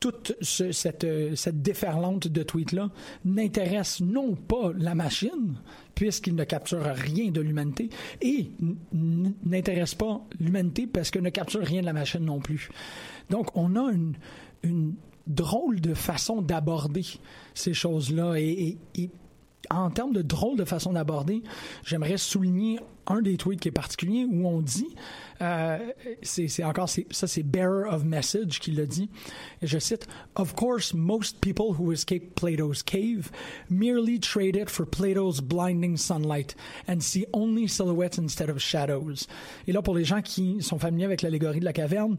toute 0.00 0.36
cette, 0.42 1.04
euh, 1.04 1.34
cette 1.34 1.62
déferlante 1.62 2.28
de 2.28 2.42
tweets-là 2.42 2.90
n'intéresse 3.24 4.00
non 4.00 4.34
pas 4.34 4.72
la 4.76 4.94
machine, 4.94 5.56
puisqu'il 5.94 6.34
ne 6.34 6.44
capture 6.44 6.82
rien 6.82 7.30
de 7.30 7.40
l'humanité, 7.40 7.88
et 8.20 8.50
n'intéresse 8.92 9.94
pas 9.94 10.20
l'humanité 10.38 10.86
parce 10.86 11.10
qu'il 11.10 11.22
ne 11.22 11.30
capture 11.30 11.62
rien 11.62 11.80
de 11.80 11.86
la 11.86 11.92
machine 11.94 12.24
non 12.24 12.40
plus. 12.40 12.68
Donc, 13.30 13.56
on 13.56 13.74
a 13.76 13.90
une 14.62 14.94
drôle 15.26 15.80
de 15.80 15.94
façon 15.94 16.42
d'aborder 16.42 17.04
ces 17.54 17.74
choses-là. 17.74 18.34
Et, 18.36 18.78
en 19.70 19.90
termes 19.90 20.12
de 20.12 20.22
drôle 20.22 20.56
de 20.56 20.64
façon 20.64 20.92
d'aborder, 20.92 21.42
j'aimerais 21.84 22.16
souligner 22.16 22.78
un 23.06 23.22
des 23.22 23.36
tweets 23.36 23.60
qui 23.60 23.68
est 23.68 23.72
particulier 23.72 24.24
où 24.24 24.46
on 24.46 24.60
dit, 24.60 24.94
euh, 25.40 25.78
c'est 26.22 26.64
encore, 26.64 26.88
ça 26.88 27.26
c'est 27.26 27.42
Bearer 27.42 27.88
of 27.88 28.04
Message 28.04 28.58
qui 28.58 28.72
l'a 28.72 28.86
dit, 28.86 29.08
et 29.62 29.66
je 29.66 29.78
cite, 29.78 30.08
Of 30.34 30.54
course, 30.54 30.92
most 30.92 31.40
people 31.40 31.74
who 31.78 31.92
escape 31.92 32.34
Plato's 32.34 32.82
cave 32.82 33.30
merely 33.70 34.18
trade 34.18 34.56
it 34.56 34.70
for 34.70 34.86
Plato's 34.86 35.40
blinding 35.40 35.96
sunlight 35.96 36.56
and 36.88 37.00
see 37.00 37.26
only 37.32 37.68
silhouettes 37.68 38.18
instead 38.18 38.50
of 38.50 38.58
shadows. 38.58 39.26
Et 39.66 39.72
là, 39.72 39.82
pour 39.82 39.94
les 39.94 40.04
gens 40.04 40.22
qui 40.22 40.62
sont 40.62 40.78
familiers 40.78 41.06
avec 41.06 41.22
l'allégorie 41.22 41.60
de 41.60 41.64
la 41.64 41.72
caverne, 41.72 42.16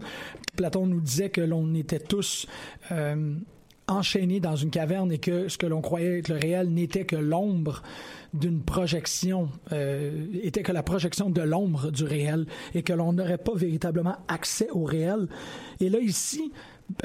Platon 0.55 0.85
nous 0.85 1.01
disait 1.01 1.29
que 1.29 1.41
l'on 1.41 1.73
était 1.73 1.99
tous... 1.99 2.47
Euh, 2.91 3.35
enchaînés 3.87 4.39
dans 4.39 4.55
une 4.55 4.69
caverne 4.69 5.11
et 5.11 5.17
que 5.17 5.47
ce 5.47 5.57
que 5.57 5.65
l'on 5.65 5.81
croyait 5.81 6.19
être 6.19 6.29
le 6.29 6.35
réel 6.35 6.69
n'était 6.69 7.05
que 7.05 7.15
l'ombre 7.15 7.81
d'une 8.33 8.61
projection, 8.61 9.49
euh, 9.71 10.25
était 10.43 10.63
que 10.63 10.71
la 10.71 10.83
projection 10.83 11.29
de 11.29 11.41
l'ombre 11.41 11.91
du 11.91 12.03
réel 12.03 12.45
et 12.73 12.83
que 12.83 12.93
l'on 12.93 13.13
n'aurait 13.13 13.37
pas 13.37 13.55
véritablement 13.55 14.17
accès 14.27 14.69
au 14.71 14.83
réel. 14.83 15.27
Et 15.79 15.89
là, 15.89 15.99
ici, 15.99 16.51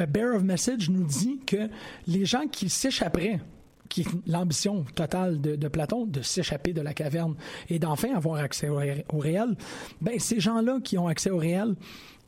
Bear 0.08 0.34
of 0.36 0.42
Message 0.42 0.90
nous 0.90 1.04
dit 1.04 1.40
que 1.46 1.68
les 2.06 2.24
gens 2.24 2.46
qui 2.50 2.68
s'échapperaient 2.68 3.40
qui 3.88 4.06
l'ambition 4.26 4.84
totale 4.94 5.38
de, 5.42 5.68
Platon, 5.68 6.06
de 6.06 6.22
s'échapper 6.22 6.72
de 6.72 6.80
la 6.80 6.94
caverne 6.94 7.34
et 7.68 7.78
d'enfin 7.78 8.14
avoir 8.16 8.40
accès 8.40 8.70
au, 8.70 8.80
au 9.12 9.18
réel, 9.18 9.54
ben 10.00 10.18
ces 10.18 10.40
gens-là 10.40 10.78
qui 10.82 10.96
ont 10.96 11.08
accès 11.08 11.28
au 11.28 11.36
réel 11.36 11.74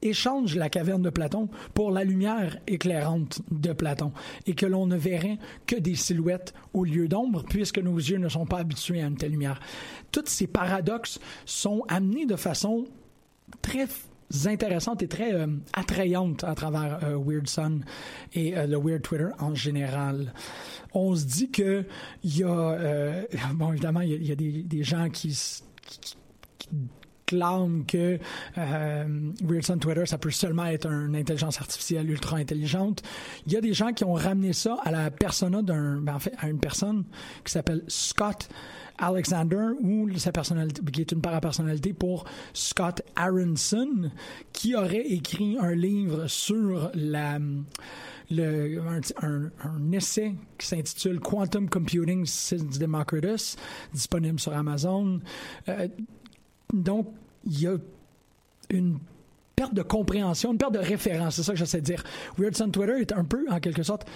échange 0.04 0.54
la 0.54 0.68
caverne 0.68 1.02
de 1.02 1.10
Platon 1.10 1.48
pour 1.72 1.90
la 1.90 2.04
lumière 2.04 2.58
éclairante 2.66 3.40
de 3.50 3.72
Platon 3.72 4.12
et 4.46 4.54
que 4.54 4.66
l'on 4.66 4.86
ne 4.86 4.96
verrait 4.96 5.38
que 5.66 5.76
des 5.76 5.94
silhouettes 5.94 6.54
au 6.72 6.84
lieu 6.84 7.08
d'ombre 7.08 7.44
puisque 7.48 7.78
nos 7.78 7.96
yeux 7.96 8.18
ne 8.18 8.28
sont 8.28 8.46
pas 8.46 8.58
habitués 8.58 9.02
à 9.02 9.06
une 9.06 9.16
telle 9.16 9.32
lumière. 9.32 9.60
Tous 10.12 10.26
ces 10.26 10.46
paradoxes 10.46 11.18
sont 11.46 11.84
amenés 11.88 12.26
de 12.26 12.36
façon 12.36 12.84
très 13.62 13.86
intéressante 14.46 15.02
et 15.02 15.08
très 15.08 15.32
euh, 15.34 15.46
attrayante 15.72 16.44
à 16.44 16.54
travers 16.54 17.00
euh, 17.04 17.18
Weird 17.18 17.48
Sun 17.48 17.84
et 18.32 18.56
euh, 18.56 18.66
le 18.66 18.78
Weird 18.78 19.02
Twitter 19.02 19.28
en 19.38 19.54
général. 19.54 20.32
On 20.92 21.14
se 21.14 21.24
dit 21.24 21.50
que 21.50 21.84
il 22.22 22.38
y 22.38 22.42
a 22.42 23.24
bon 23.54 23.72
évidemment 23.72 24.00
il 24.00 24.24
y 24.24 24.32
a, 24.32 24.36
des, 24.36 24.82
gens 24.82 25.08
qui 25.10 25.36
clame 27.26 27.84
que 27.86 28.18
euh, 28.58 29.04
Weird 29.42 29.80
Twitter, 29.80 30.06
ça 30.06 30.18
peut 30.18 30.30
seulement 30.30 30.66
être 30.66 30.86
une 30.86 31.16
intelligence 31.16 31.60
artificielle 31.60 32.10
ultra 32.10 32.36
intelligente. 32.36 33.02
Il 33.46 33.52
y 33.52 33.56
a 33.56 33.60
des 33.60 33.74
gens 33.74 33.92
qui 33.92 34.04
ont 34.04 34.14
ramené 34.14 34.52
ça 34.52 34.76
à 34.84 34.90
la 34.90 35.10
persona 35.10 35.62
d'un, 35.62 36.00
ben, 36.00 36.14
en 36.14 36.18
fait, 36.18 36.34
à 36.38 36.48
une 36.48 36.60
personne 36.60 37.04
qui 37.44 37.52
s'appelle 37.52 37.82
Scott 37.88 38.48
Alexander 38.98 39.70
ou 39.80 40.08
sa 40.18 40.30
personnalité, 40.30 40.80
qui 40.92 41.00
est 41.00 41.12
une 41.12 41.20
parapersonnalité 41.20 41.92
pour 41.92 42.24
Scott 42.52 43.02
Aronson, 43.16 44.10
qui 44.52 44.76
aurait 44.76 45.06
écrit 45.06 45.56
un 45.60 45.74
livre 45.74 46.26
sur 46.28 46.90
la 46.94 47.38
le, 48.30 48.80
un, 48.80 49.50
un, 49.62 49.92
essai 49.92 50.34
qui 50.56 50.66
s'intitule 50.66 51.20
Quantum 51.20 51.68
Computing 51.68 52.24
since 52.24 52.78
Democritus, 52.78 53.56
disponible 53.92 54.40
sur 54.40 54.54
Amazon. 54.54 55.20
Euh, 55.68 55.88
donc, 56.72 57.08
il 57.44 57.60
y 57.60 57.66
a 57.66 57.76
une 58.70 58.98
perte 59.54 59.74
de 59.74 59.82
compréhension, 59.82 60.52
une 60.52 60.58
perte 60.58 60.74
de 60.74 60.78
référence. 60.78 61.36
C'est 61.36 61.42
ça 61.42 61.52
que 61.52 61.58
j'essaie 61.58 61.80
de 61.80 61.86
dire. 61.86 62.02
Weird 62.38 62.56
Sun 62.56 62.72
Twitter 62.72 63.00
est 63.00 63.12
un 63.12 63.24
peu, 63.24 63.46
en 63.50 63.60
quelque 63.60 63.82
sorte, 63.82 64.06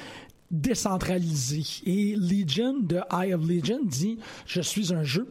décentralisé. 0.50 1.62
Et 1.84 2.16
Legion, 2.16 2.78
de 2.80 3.00
Eye 3.12 3.34
of 3.34 3.46
Legion, 3.46 3.80
dit 3.84 4.18
Je 4.46 4.60
suis 4.60 4.92
un 4.92 5.04
jeu, 5.04 5.28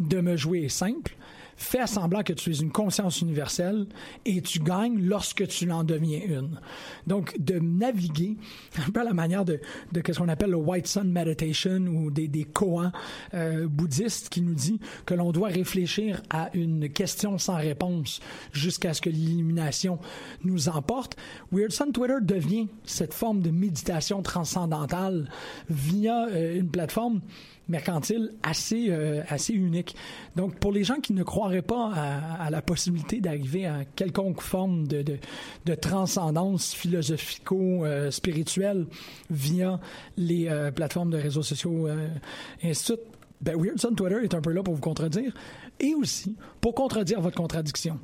de 0.00 0.20
me 0.20 0.36
jouer 0.36 0.68
simple, 0.68 1.16
fais 1.56 1.86
semblant 1.86 2.22
que 2.22 2.32
tu 2.32 2.50
es 2.50 2.58
une 2.58 2.70
conscience 2.70 3.20
universelle 3.20 3.86
et 4.24 4.40
tu 4.42 4.60
gagnes 4.60 5.00
lorsque 5.00 5.46
tu 5.48 5.70
en 5.70 5.84
deviens 5.84 6.20
une. 6.26 6.60
Donc, 7.06 7.34
de 7.38 7.58
naviguer 7.58 8.36
un 8.86 8.90
peu 8.90 9.00
à 9.00 9.04
la 9.04 9.12
manière 9.12 9.44
de, 9.44 9.60
de 9.92 10.02
ce 10.06 10.18
qu'on 10.18 10.28
appelle 10.28 10.50
le 10.50 10.56
White 10.56 10.86
Sun 10.86 11.10
Meditation 11.10 11.78
ou 11.86 12.10
des, 12.10 12.28
des 12.28 12.44
koans 12.44 12.92
euh, 13.34 13.66
bouddhistes 13.68 14.28
qui 14.28 14.42
nous 14.42 14.54
dit 14.54 14.80
que 15.06 15.14
l'on 15.14 15.32
doit 15.32 15.48
réfléchir 15.48 16.22
à 16.30 16.50
une 16.54 16.88
question 16.88 17.38
sans 17.38 17.56
réponse 17.56 18.20
jusqu'à 18.52 18.94
ce 18.94 19.00
que 19.00 19.10
l'illumination 19.10 19.98
nous 20.42 20.68
emporte. 20.68 21.16
Weird 21.52 21.72
Sun 21.72 21.92
Twitter 21.92 22.18
devient 22.22 22.68
cette 22.84 23.14
forme 23.14 23.40
de 23.40 23.50
méditation 23.50 24.22
transcendantale 24.22 25.28
via 25.68 26.28
euh, 26.28 26.58
une 26.58 26.68
plateforme 26.68 27.20
mercantile 27.68 28.32
assez, 28.42 28.86
euh, 28.90 29.22
assez 29.28 29.52
unique. 29.52 29.94
Donc, 30.36 30.58
pour 30.58 30.72
les 30.72 30.84
gens 30.84 30.96
qui 30.96 31.12
ne 31.12 31.22
croiraient 31.22 31.62
pas 31.62 31.92
à, 32.38 32.50
la 32.50 32.62
possibilité 32.62 33.20
d'arriver 33.20 33.66
à 33.66 33.84
quelconque 33.96 34.40
forme 34.40 34.86
de, 34.86 35.02
de, 35.02 35.18
de 35.64 35.74
transcendance 35.74 36.74
philosophico-spirituelle 36.74 38.86
euh, 38.88 38.94
via 39.30 39.80
les 40.16 40.48
euh, 40.48 40.70
plateformes 40.70 41.10
de 41.10 41.18
réseaux 41.18 41.42
sociaux, 41.42 41.88
et 42.62 42.70
ainsi 42.70 42.92
de 42.92 42.96
suite, 42.96 43.00
ben, 43.40 43.56
Weird 43.56 43.78
Sun 43.78 43.94
Twitter 43.94 44.18
est 44.22 44.34
un 44.34 44.40
peu 44.40 44.52
là 44.52 44.62
pour 44.62 44.74
vous 44.74 44.80
contredire 44.80 45.32
et 45.80 45.94
aussi 45.94 46.36
pour 46.60 46.74
contredire 46.74 47.20
votre 47.20 47.36
contradiction 47.36 47.98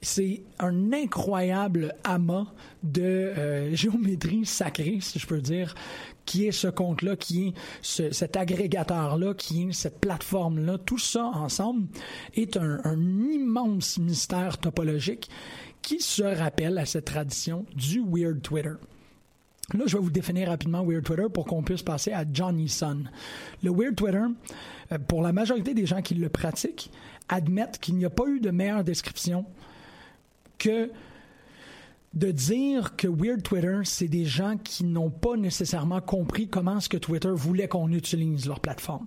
c'est 0.00 0.42
un 0.58 0.92
incroyable 0.92 1.94
amas 2.04 2.46
de 2.82 3.32
géométrie 3.72 4.46
sacrée, 4.46 4.98
si 5.00 5.18
je 5.18 5.26
peux 5.26 5.40
dire, 5.40 5.74
qui 6.28 6.46
est 6.46 6.52
ce 6.52 6.68
compte-là, 6.68 7.16
qui 7.16 7.54
est 7.82 8.12
cet 8.12 8.36
agrégateur-là, 8.36 9.32
qui 9.32 9.62
est 9.62 9.72
cette 9.72 9.98
plateforme-là, 9.98 10.76
tout 10.76 10.98
ça 10.98 11.24
ensemble 11.24 11.86
est 12.34 12.58
un, 12.58 12.80
immense 13.30 13.96
mystère 13.96 14.58
topologique 14.58 15.30
qui 15.80 16.00
se 16.00 16.22
rappelle 16.22 16.76
à 16.76 16.84
cette 16.84 17.06
tradition 17.06 17.64
du 17.74 18.04
Weird 18.06 18.42
Twitter. 18.42 18.74
Là, 19.72 19.84
je 19.86 19.96
vais 19.96 20.02
vous 20.02 20.10
définir 20.10 20.48
rapidement 20.48 20.84
Weird 20.84 21.04
Twitter 21.04 21.26
pour 21.32 21.46
qu'on 21.46 21.62
puisse 21.62 21.82
passer 21.82 22.12
à 22.12 22.26
Johnny 22.30 22.68
Sun. 22.68 23.10
Le 23.62 23.70
Weird 23.70 23.96
Twitter, 23.96 24.24
euh, 24.92 24.98
pour 24.98 25.22
la 25.22 25.32
majorité 25.32 25.72
des 25.72 25.86
gens 25.86 26.02
qui 26.02 26.14
le 26.14 26.28
pratiquent, 26.28 26.90
admettent 27.30 27.78
qu'il 27.78 27.96
n'y 27.96 28.04
a 28.04 28.10
pas 28.10 28.26
eu 28.26 28.40
de 28.40 28.50
meilleure 28.50 28.84
description 28.84 29.46
que 30.58 30.90
de 32.14 32.30
dire 32.30 32.96
que 32.96 33.06
Weird 33.06 33.42
Twitter, 33.42 33.80
c'est 33.84 34.08
des 34.08 34.24
gens 34.24 34.56
qui 34.56 34.84
n'ont 34.84 35.10
pas 35.10 35.36
nécessairement 35.36 36.00
compris 36.00 36.48
comment 36.48 36.80
ce 36.80 36.88
que 36.88 36.96
Twitter 36.96 37.30
voulait 37.32 37.68
qu'on 37.68 37.92
utilise 37.92 38.46
leur 38.46 38.60
plateforme. 38.60 39.06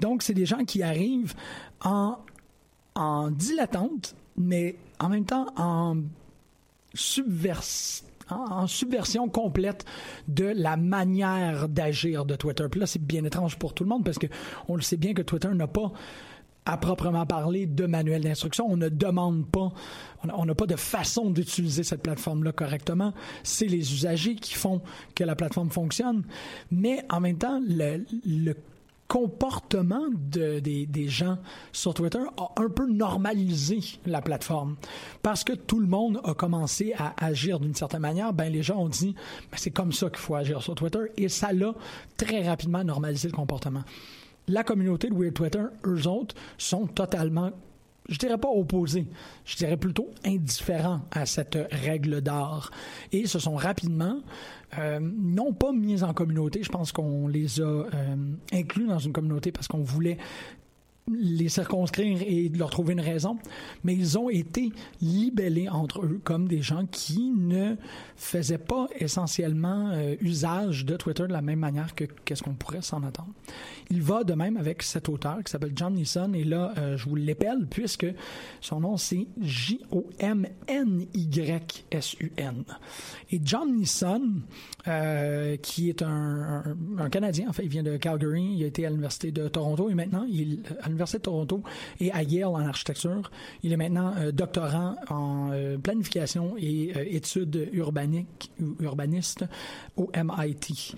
Donc, 0.00 0.22
c'est 0.22 0.34
des 0.34 0.44
gens 0.44 0.64
qui 0.64 0.82
arrivent 0.82 1.34
en, 1.82 2.18
en 2.94 3.30
dilettante, 3.30 4.14
mais 4.36 4.76
en 4.98 5.08
même 5.08 5.24
temps 5.24 5.46
en, 5.56 5.96
en 8.28 8.66
subversion 8.66 9.28
complète 9.28 9.84
de 10.28 10.44
la 10.44 10.76
manière 10.76 11.68
d'agir 11.68 12.24
de 12.24 12.34
Twitter. 12.34 12.66
Puis 12.70 12.80
là, 12.80 12.86
c'est 12.86 13.02
bien 13.02 13.24
étrange 13.24 13.56
pour 13.56 13.72
tout 13.72 13.84
le 13.84 13.88
monde 13.88 14.04
parce 14.04 14.18
que 14.18 14.26
on 14.68 14.76
le 14.76 14.82
sait 14.82 14.96
bien 14.96 15.14
que 15.14 15.22
Twitter 15.22 15.48
n'a 15.48 15.68
pas 15.68 15.92
à 16.66 16.76
proprement 16.76 17.24
parler 17.24 17.66
de 17.66 17.86
manuel 17.86 18.22
d'instruction. 18.22 18.66
On 18.68 18.76
ne 18.76 18.88
demande 18.88 19.46
pas, 19.46 19.72
on 20.34 20.44
n'a 20.44 20.54
pas 20.54 20.66
de 20.66 20.76
façon 20.76 21.30
d'utiliser 21.30 21.84
cette 21.84 22.02
plateforme-là 22.02 22.52
correctement. 22.52 23.14
C'est 23.44 23.66
les 23.66 23.94
usagers 23.94 24.34
qui 24.34 24.54
font 24.54 24.82
que 25.14 25.24
la 25.24 25.36
plateforme 25.36 25.70
fonctionne. 25.70 26.24
Mais 26.72 27.04
en 27.08 27.20
même 27.20 27.38
temps, 27.38 27.60
le, 27.66 28.54
comportement 29.08 30.02
de, 30.12 30.58
des, 30.58 30.84
des, 30.84 31.06
gens 31.06 31.38
sur 31.70 31.94
Twitter 31.94 32.18
a 32.38 32.60
un 32.60 32.68
peu 32.68 32.90
normalisé 32.90 33.78
la 34.04 34.20
plateforme. 34.20 34.74
Parce 35.22 35.44
que 35.44 35.52
tout 35.52 35.78
le 35.78 35.86
monde 35.86 36.20
a 36.24 36.34
commencé 36.34 36.92
à 36.98 37.14
agir 37.24 37.60
d'une 37.60 37.76
certaine 37.76 38.00
manière, 38.00 38.32
ben 38.32 38.52
les 38.52 38.64
gens 38.64 38.78
ont 38.78 38.88
dit 38.88 39.14
ben, 39.52 39.58
c'est 39.58 39.70
comme 39.70 39.92
ça 39.92 40.08
qu'il 40.08 40.18
faut 40.18 40.34
agir 40.34 40.60
sur 40.60 40.74
Twitter 40.74 40.98
et 41.16 41.28
ça 41.28 41.52
l'a 41.52 41.72
très 42.16 42.48
rapidement 42.48 42.82
normalisé 42.82 43.28
le 43.28 43.34
comportement. 43.34 43.84
La 44.48 44.62
communauté 44.62 45.08
de 45.08 45.14
Weird 45.14 45.34
Twitter, 45.34 45.64
eux 45.84 46.06
autres, 46.06 46.34
sont 46.56 46.86
totalement 46.86 47.50
je 48.08 48.18
dirais 48.18 48.38
pas 48.38 48.48
opposés, 48.48 49.06
je 49.44 49.56
dirais 49.56 49.76
plutôt 49.76 50.08
indifférents 50.24 51.00
à 51.10 51.26
cette 51.26 51.58
règle 51.72 52.20
d'art. 52.20 52.70
Et 53.12 53.26
se 53.26 53.38
sont 53.38 53.56
rapidement 53.56 54.20
euh, 54.78 55.00
non 55.00 55.52
pas 55.52 55.72
mis 55.72 56.02
en 56.02 56.14
communauté. 56.14 56.62
Je 56.62 56.70
pense 56.70 56.92
qu'on 56.92 57.28
les 57.28 57.60
a 57.60 57.64
euh, 57.64 57.86
inclus 58.52 58.86
dans 58.86 58.98
une 58.98 59.12
communauté 59.12 59.52
parce 59.52 59.68
qu'on 59.68 59.82
voulait 59.82 60.18
les 61.12 61.48
circonscrire 61.48 62.18
et 62.22 62.48
leur 62.48 62.70
trouver 62.70 62.94
une 62.94 63.00
raison, 63.00 63.38
mais 63.84 63.94
ils 63.94 64.18
ont 64.18 64.28
été 64.28 64.72
libellés 65.00 65.68
entre 65.68 66.04
eux 66.04 66.20
comme 66.24 66.48
des 66.48 66.62
gens 66.62 66.84
qui 66.86 67.30
ne 67.30 67.76
faisaient 68.16 68.58
pas 68.58 68.88
essentiellement 68.98 69.90
euh, 69.92 70.16
usage 70.20 70.84
de 70.84 70.96
Twitter 70.96 71.28
de 71.28 71.32
la 71.32 71.42
même 71.42 71.60
manière 71.60 71.94
que 71.94 72.06
qu'est-ce 72.24 72.42
qu'on 72.42 72.54
pourrait 72.54 72.82
s'en 72.82 73.04
attendre. 73.04 73.30
Il 73.88 74.02
va 74.02 74.24
de 74.24 74.34
même 74.34 74.56
avec 74.56 74.82
cet 74.82 75.08
auteur 75.08 75.38
qui 75.44 75.52
s'appelle 75.52 75.74
John 75.76 75.94
Neeson 75.94 76.32
et 76.32 76.42
là 76.42 76.74
euh, 76.76 76.96
je 76.96 77.08
vous 77.08 77.14
l'épelle 77.14 77.68
puisque 77.70 78.06
son 78.60 78.80
nom 78.80 78.96
c'est 78.96 79.28
J-O-M-N-Y-S-U-N. 79.40 79.84
Et 83.30 83.40
John 83.44 83.76
Neeson, 83.76 84.42
euh, 84.88 85.56
qui 85.58 85.88
est 85.88 86.02
un, 86.02 86.64
un, 86.98 87.10
Canadien, 87.10 87.48
en 87.48 87.52
fait 87.52 87.62
il 87.62 87.68
vient 87.68 87.84
de 87.84 87.96
Calgary, 87.96 88.54
il 88.56 88.64
a 88.64 88.66
été 88.66 88.84
à 88.84 88.90
l'université 88.90 89.30
de 89.30 89.46
Toronto 89.46 89.88
et 89.88 89.94
maintenant 89.94 90.26
il 90.28 90.62
à 90.82 90.88
l'Université 90.96 91.18
de 91.18 91.22
Toronto 91.22 91.62
et 92.00 92.10
à 92.12 92.22
Yale 92.22 92.46
en 92.46 92.66
architecture. 92.66 93.30
Il 93.62 93.72
est 93.72 93.76
maintenant 93.76 94.14
euh, 94.16 94.32
doctorant 94.32 94.96
en 95.08 95.50
euh, 95.52 95.76
planification 95.78 96.56
et 96.56 96.92
euh, 96.96 97.04
études 97.06 97.68
urbaniques 97.72 98.50
urbanistes 98.80 99.44
au 99.96 100.10
MIT. 100.14 100.94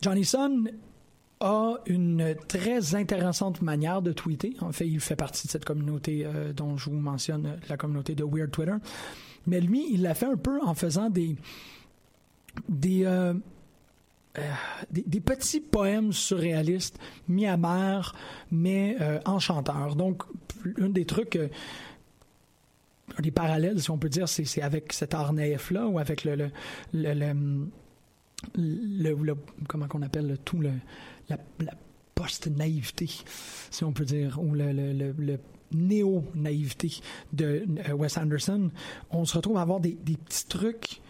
Johnnyson 0.00 0.64
a 1.40 1.74
une 1.86 2.36
très 2.46 2.94
intéressante 2.94 3.62
manière 3.62 4.02
de 4.02 4.12
tweeter. 4.12 4.54
En 4.60 4.70
fait, 4.72 4.86
il 4.86 5.00
fait 5.00 5.16
partie 5.16 5.46
de 5.46 5.52
cette 5.52 5.64
communauté 5.64 6.24
dont 6.54 6.76
je 6.76 6.88
vous 6.88 6.96
mentionne, 6.96 7.58
la 7.68 7.76
communauté 7.76 8.14
de 8.14 8.22
Weird 8.22 8.52
Twitter. 8.52 8.76
Mais 9.46 9.60
lui, 9.60 9.88
il 9.90 10.02
l'a 10.02 10.14
fait 10.14 10.26
un 10.26 10.36
peu 10.36 10.60
en 10.62 10.74
faisant 10.74 11.10
des 11.10 11.34
des 12.68 13.04
euh, 14.38 14.40
des, 14.90 15.20
petits 15.20 15.60
poèmes 15.60 16.10
surréalistes, 16.12 16.98
mi-amers, 17.28 18.14
mais 18.50 18.96
euh, 19.02 19.20
enchanteurs. 19.26 19.94
Donc, 19.94 20.22
un 20.80 20.88
des 20.88 21.04
trucs, 21.04 21.36
euh, 21.36 21.48
des 23.18 23.30
parallèles, 23.30 23.82
si 23.82 23.90
on 23.90 23.98
peut 23.98 24.08
dire, 24.08 24.30
c'est 24.30 24.62
avec 24.62 24.94
cet 24.94 25.12
art 25.12 25.34
naïf-là, 25.34 25.86
ou 25.86 25.98
avec 25.98 26.24
le, 26.24 26.50
le, 26.94 27.34
le, 28.56 29.36
comment 29.68 29.86
qu'on 29.86 30.00
appelle 30.00 30.38
tout 30.46 30.60
le, 30.60 30.72
la, 31.28 31.36
post-naïveté, 32.14 33.10
si 33.70 33.84
on 33.84 33.92
peut 33.92 34.06
dire, 34.06 34.42
ou 34.42 34.54
le, 34.54 35.38
néo-naïveté 35.72 37.00
de 37.34 37.66
Wes 37.92 38.16
Anderson, 38.16 38.70
on 39.10 39.26
se 39.26 39.36
retrouve 39.36 39.58
à 39.58 39.62
avoir 39.62 39.80
des 39.80 39.94
petits 39.94 40.46
trucs 40.46 41.01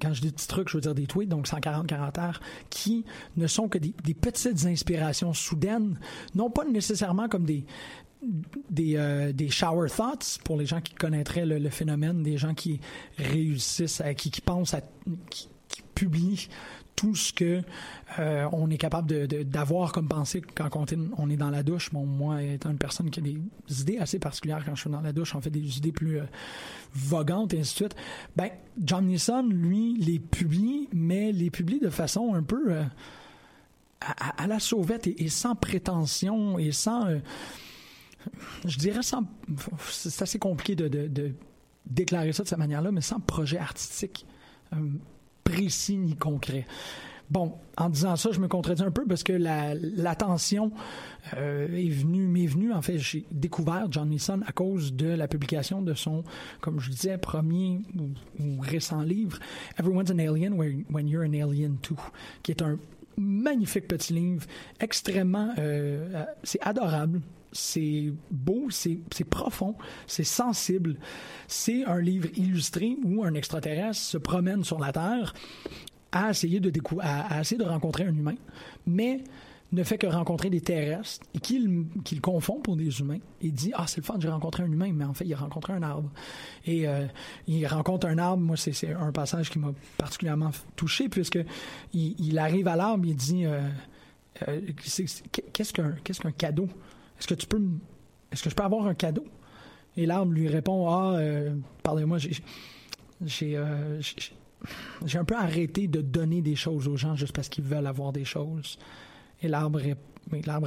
quand 0.00 0.12
je 0.12 0.20
dis 0.20 0.32
petits 0.32 0.48
trucs, 0.48 0.68
je 0.68 0.76
veux 0.76 0.80
dire 0.80 0.94
des 0.94 1.06
tweets, 1.06 1.28
donc 1.28 1.46
140 1.46 1.86
caractères, 1.86 2.40
qui 2.70 3.04
ne 3.36 3.46
sont 3.46 3.68
que 3.68 3.78
des, 3.78 4.14
petites 4.14 4.66
inspirations 4.66 5.32
soudaines, 5.32 5.98
non 6.34 6.50
pas 6.50 6.64
nécessairement 6.64 7.28
comme 7.28 7.44
des, 7.44 7.64
des, 8.70 8.96
euh, 8.96 9.32
shower 9.48 9.88
thoughts 9.88 10.38
pour 10.44 10.56
les 10.56 10.66
gens 10.66 10.80
qui 10.80 10.94
connaîtraient 10.94 11.46
le, 11.46 11.70
phénomène, 11.70 12.22
des 12.22 12.36
gens 12.36 12.54
qui 12.54 12.80
réussissent, 13.18 14.02
qui, 14.16 14.40
pensent 14.40 14.74
à, 14.74 14.80
qui 15.30 15.48
publient 15.94 16.48
tout 16.96 17.14
ce 17.14 17.32
que 17.32 17.62
euh, 18.18 18.48
on 18.52 18.70
est 18.70 18.76
capable 18.76 19.26
d'avoir 19.44 19.92
comme 19.92 20.08
pensée 20.08 20.42
quand 20.42 20.92
on 21.16 21.30
est, 21.30 21.36
dans 21.36 21.50
la 21.50 21.62
douche. 21.62 21.92
Moi, 21.92 22.42
étant 22.42 22.70
une 22.70 22.78
personne 22.78 23.10
qui 23.10 23.20
a 23.20 23.22
des 23.22 23.40
idées 23.80 23.98
assez 23.98 24.18
particulières 24.18 24.64
quand 24.64 24.74
je 24.74 24.82
suis 24.82 24.90
dans 24.90 25.00
la 25.00 25.12
douche, 25.12 25.34
on 25.34 25.40
fait 25.40 25.50
des 25.50 25.78
idées 25.78 25.92
plus 25.92 26.20
euh, 26.20 26.24
vogantes 26.94 27.54
et 27.54 27.60
ainsi 27.60 27.72
de 27.72 27.76
suite. 27.76 27.96
Ben, 28.36 28.50
John 28.78 29.06
Nisson, 29.06 29.48
lui, 29.50 29.96
les 29.98 30.18
publie, 30.18 30.88
mais 30.92 31.32
les 31.32 31.50
publie 31.50 31.80
de 31.80 31.90
façon 31.90 32.34
un 32.34 32.42
peu 32.42 32.72
euh, 32.72 32.84
à, 34.00 34.46
la 34.46 34.58
sauvette 34.58 35.06
et, 35.06 35.28
sans 35.28 35.54
prétention 35.54 36.58
et 36.58 36.72
sans, 36.72 37.06
je 38.66 38.78
dirais 38.78 39.02
sans, 39.02 39.24
c'est 39.88 40.22
assez 40.22 40.40
compliqué 40.40 40.74
de, 40.74 40.88
de, 40.88 41.32
déclarer 41.86 42.32
ça 42.32 42.42
de 42.42 42.48
cette 42.48 42.58
manière-là, 42.58 42.90
mais 42.90 43.00
sans 43.00 43.20
projet 43.20 43.58
artistique 43.58 44.26
précis 45.44 45.96
ni 45.96 46.16
concret. 46.16 46.66
Bon, 47.32 47.54
en 47.78 47.88
disant 47.88 48.16
ça, 48.16 48.30
je 48.30 48.40
me 48.40 48.48
contredis 48.48 48.82
un 48.82 48.90
peu 48.90 49.06
parce 49.06 49.22
que 49.22 49.32
l'attention 49.32 50.70
euh, 51.34 51.66
est 51.74 51.88
venue, 51.88 52.26
m'est 52.26 52.46
venue. 52.46 52.74
En 52.74 52.82
fait, 52.82 52.98
j'ai 52.98 53.24
découvert 53.30 53.86
John 53.90 54.10
Neeson 54.10 54.42
à 54.46 54.52
cause 54.52 54.92
de 54.92 55.06
la 55.06 55.28
publication 55.28 55.80
de 55.80 55.94
son, 55.94 56.24
comme 56.60 56.78
je 56.78 56.90
disais, 56.90 57.16
premier 57.16 57.80
ou, 58.38 58.60
récent 58.60 59.00
livre, 59.00 59.38
Everyone's 59.78 60.10
an 60.10 60.18
Alien 60.18 60.52
When 60.90 61.08
You're 61.08 61.24
an 61.24 61.32
Alien 61.32 61.78
Too, 61.78 61.96
qui 62.42 62.50
est 62.50 62.60
un 62.60 62.78
magnifique 63.16 63.88
petit 63.88 64.12
livre, 64.12 64.46
extrêmement, 64.78 65.54
euh, 65.58 66.24
c'est 66.42 66.60
adorable, 66.60 67.22
c'est 67.52 68.12
beau, 68.30 68.68
c'est 68.70 69.24
profond, 69.28 69.76
c'est 70.06 70.24
sensible. 70.24 70.96
C'est 71.46 71.84
un 71.84 72.00
livre 72.00 72.28
illustré 72.34 72.96
où 73.04 73.22
un 73.24 73.34
extraterrestre 73.34 74.00
se 74.00 74.18
promène 74.18 74.64
sur 74.64 74.78
la 74.78 74.92
Terre 74.92 75.34
à 76.10 76.30
essayer 76.30 76.60
de, 76.60 76.72
à, 77.00 77.40
essayer 77.40 77.58
de 77.58 77.68
rencontrer 77.68 78.04
un 78.04 78.14
humain, 78.14 78.36
mais 78.86 79.22
ne 79.72 79.82
fait 79.84 79.96
que 79.96 80.06
rencontrer 80.06 80.50
des 80.50 80.60
terrestres 80.60 81.24
et 81.34 81.38
qu'il 81.38 82.20
confond 82.20 82.60
pour 82.60 82.76
des 82.76 83.00
humains 83.00 83.20
et 83.40 83.50
dit 83.50 83.72
ah 83.74 83.86
c'est 83.86 84.02
le 84.02 84.04
fun 84.04 84.16
j'ai 84.20 84.28
rencontré 84.28 84.62
un 84.62 84.70
humain 84.70 84.92
mais 84.92 85.06
en 85.06 85.14
fait 85.14 85.24
il 85.24 85.32
a 85.32 85.38
rencontré 85.38 85.72
un 85.72 85.82
arbre 85.82 86.10
et 86.66 86.86
euh, 86.86 87.06
il 87.46 87.66
rencontre 87.66 88.06
un 88.06 88.18
arbre. 88.18 88.42
Moi 88.42 88.58
c'est 88.58 88.92
un 88.92 89.12
passage 89.12 89.48
qui 89.48 89.58
m'a 89.58 89.72
particulièrement 89.96 90.50
touché 90.76 91.08
puisque 91.08 91.38
il, 91.94 92.38
arrive 92.38 92.68
à 92.68 92.76
l'arbre 92.76 93.06
il 93.06 93.16
dit 93.16 93.46
euh, 93.46 93.62
euh, 94.46 94.60
qu'est-ce 94.76 95.22
qu'est-ce 96.02 96.20
qu'un 96.20 96.32
cadeau? 96.32 96.68
Est-ce 97.22 97.28
que 97.28 97.34
tu 97.34 97.46
peux 97.46 97.62
est-ce 98.32 98.42
que 98.42 98.50
je 98.50 98.54
peux 98.56 98.64
avoir 98.64 98.88
un 98.88 98.94
cadeau? 98.94 99.24
Et 99.96 100.06
l'arbre 100.06 100.32
lui 100.32 100.48
répond 100.48 100.88
ah 100.90 101.20
pardonnez-moi 101.84 102.18
j'ai 102.18 103.56
j'ai 105.04 105.18
un 105.18 105.24
peu 105.24 105.36
arrêté 105.36 105.86
de 105.86 106.00
donner 106.00 106.42
des 106.42 106.56
choses 106.56 106.88
aux 106.88 106.96
gens 106.96 107.14
juste 107.14 107.32
parce 107.32 107.48
qu'ils 107.48 107.62
veulent 107.62 107.86
avoir 107.86 108.12
des 108.12 108.24
choses. 108.24 108.76
Et 109.40 109.46
l'arbre 109.46 109.80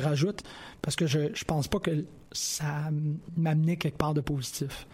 rajoute 0.01 0.43
parce 0.81 0.95
que 0.95 1.07
je 1.07 1.19
ne 1.19 1.45
pense 1.45 1.67
pas 1.67 1.79
que 1.79 2.05
ça 2.31 2.89
m'amenait 3.35 3.75
quelque 3.75 3.97
part 3.97 4.13
de 4.13 4.21
positif. 4.21 4.87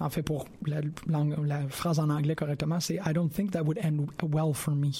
En 0.00 0.10
fait, 0.10 0.22
pour 0.22 0.46
la, 0.66 0.80
la 1.06 1.66
phrase 1.68 1.98
en 1.98 2.10
anglais 2.10 2.34
correctement, 2.34 2.80
c'est 2.80 2.96
I 3.06 3.14
don't 3.14 3.30
think 3.30 3.52
that 3.52 3.62
would 3.62 3.78
end 3.82 4.06
well 4.22 4.52
for 4.52 4.74
me. 4.74 4.90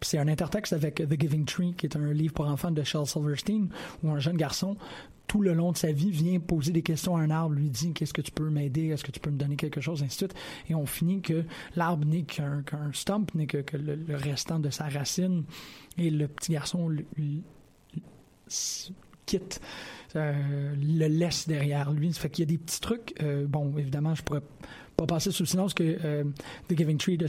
C'est 0.00 0.18
un 0.18 0.28
intertexte 0.28 0.72
avec 0.72 0.96
The 0.96 1.20
Giving 1.20 1.46
Tree, 1.46 1.74
qui 1.76 1.86
est 1.86 1.96
un 1.96 2.12
livre 2.12 2.34
pour 2.34 2.46
enfants 2.46 2.70
de 2.70 2.82
Shel 2.84 3.06
Silverstein, 3.06 3.68
où 4.02 4.10
un 4.10 4.18
jeune 4.18 4.36
garçon 4.36 4.76
tout 5.34 5.42
le 5.42 5.52
long 5.52 5.72
de 5.72 5.76
sa 5.76 5.90
vie, 5.90 6.12
vient 6.12 6.38
poser 6.38 6.70
des 6.70 6.82
questions 6.82 7.16
à 7.16 7.20
un 7.20 7.28
arbre, 7.28 7.56
lui 7.56 7.68
dit 7.68 7.92
qu'est-ce 7.92 8.12
que 8.12 8.20
tu 8.20 8.30
peux 8.30 8.48
m'aider, 8.50 8.90
est-ce 8.90 9.02
que 9.02 9.10
tu 9.10 9.18
peux 9.18 9.30
me 9.30 9.36
donner 9.36 9.56
quelque 9.56 9.80
chose, 9.80 10.04
ainsi. 10.04 10.26
Et 10.68 10.76
on 10.76 10.86
finit 10.86 11.22
que 11.22 11.42
l'arbre 11.74 12.06
n'est 12.06 12.22
qu'un 12.22 12.62
stump, 12.92 13.34
n'est 13.34 13.48
que, 13.48 13.76
le, 13.76 14.14
restant 14.14 14.60
de 14.60 14.70
sa 14.70 14.84
racine. 14.88 15.42
Et 15.98 16.10
le 16.10 16.28
petit 16.28 16.52
garçon 16.52 16.88
quitte, 19.26 19.60
euh, 20.16 20.74
le 20.76 21.06
laisse 21.06 21.48
derrière 21.48 21.92
lui. 21.92 22.12
Ça 22.12 22.20
fait 22.20 22.30
qu'il 22.30 22.44
y 22.44 22.48
a 22.48 22.50
des 22.50 22.58
petits 22.58 22.80
trucs. 22.80 23.14
Euh, 23.22 23.46
bon, 23.46 23.76
évidemment, 23.76 24.14
je 24.14 24.22
pourrais 24.22 24.42
pas 24.96 25.06
passer 25.06 25.30
sous 25.30 25.44
silence 25.44 25.74
que 25.74 25.82
euh, 26.04 26.24
The 26.68 26.76
Giving 26.76 26.98
Tree 26.98 27.16
de 27.16 27.26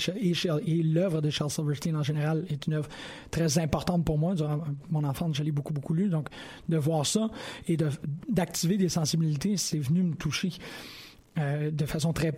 et, 0.68 0.84
l'œuvre 0.84 1.22
de 1.22 1.30
Charles 1.30 1.50
Silverstein 1.50 1.96
en 1.96 2.04
général 2.04 2.46
est 2.50 2.68
une 2.68 2.74
œuvre 2.74 2.90
très 3.32 3.58
importante 3.58 4.06
pour 4.06 4.18
moi. 4.18 4.36
Durant 4.36 4.64
mon 4.90 5.04
enfance, 5.04 5.36
je 5.38 5.44
l'ai 5.44 5.52
beaucoup, 5.52 5.74
beaucoup 5.74 5.94
lu. 5.94 6.10
Donc, 6.10 6.30
de 6.70 6.78
voir 6.78 7.06
ça 7.06 7.30
et 7.68 7.78
d'activer 8.30 8.78
des 8.78 8.90
sensibilités, 8.90 9.58
c'est 9.58 9.80
venu 9.80 10.04
me 10.04 10.16
toucher 10.16 10.50
euh, 11.38 11.72
de 11.72 11.86
façon 11.86 12.14
très 12.14 12.34